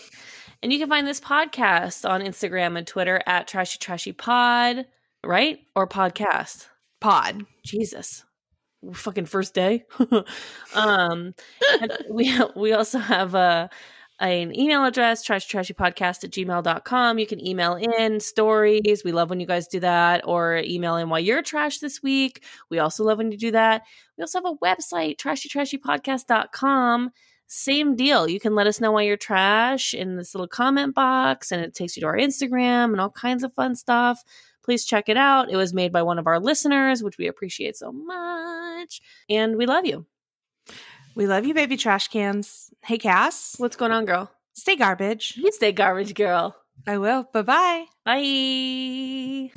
[0.61, 4.85] And you can find this podcast on Instagram and Twitter at Trashy Trashy Pod,
[5.25, 5.59] right?
[5.75, 6.67] Or podcast.
[6.99, 7.45] Pod.
[7.65, 8.25] Jesus.
[8.93, 9.85] Fucking first day.
[10.75, 11.33] um
[12.09, 13.69] we we also have a
[14.19, 17.19] an email address, trashytrashypodcast at gmail.com.
[17.19, 19.03] You can email in stories.
[19.03, 22.43] We love when you guys do that or email in why you're trash this week.
[22.69, 23.83] We also love when you do that.
[24.17, 27.11] We also have a website, trashytrashypodcast.com.
[27.47, 28.27] Same deal.
[28.27, 31.73] You can let us know why you're trash in this little comment box and it
[31.73, 34.23] takes you to our Instagram and all kinds of fun stuff.
[34.63, 35.49] Please check it out.
[35.49, 39.01] It was made by one of our listeners, which we appreciate so much.
[39.29, 40.05] And we love you.
[41.19, 42.69] We love you, baby trash cans.
[42.81, 43.55] Hey, Cass.
[43.57, 44.31] What's going on, girl?
[44.53, 45.33] Stay garbage.
[45.35, 46.55] You stay garbage, girl.
[46.87, 47.27] I will.
[47.33, 47.87] Bye-bye.
[48.05, 49.51] Bye.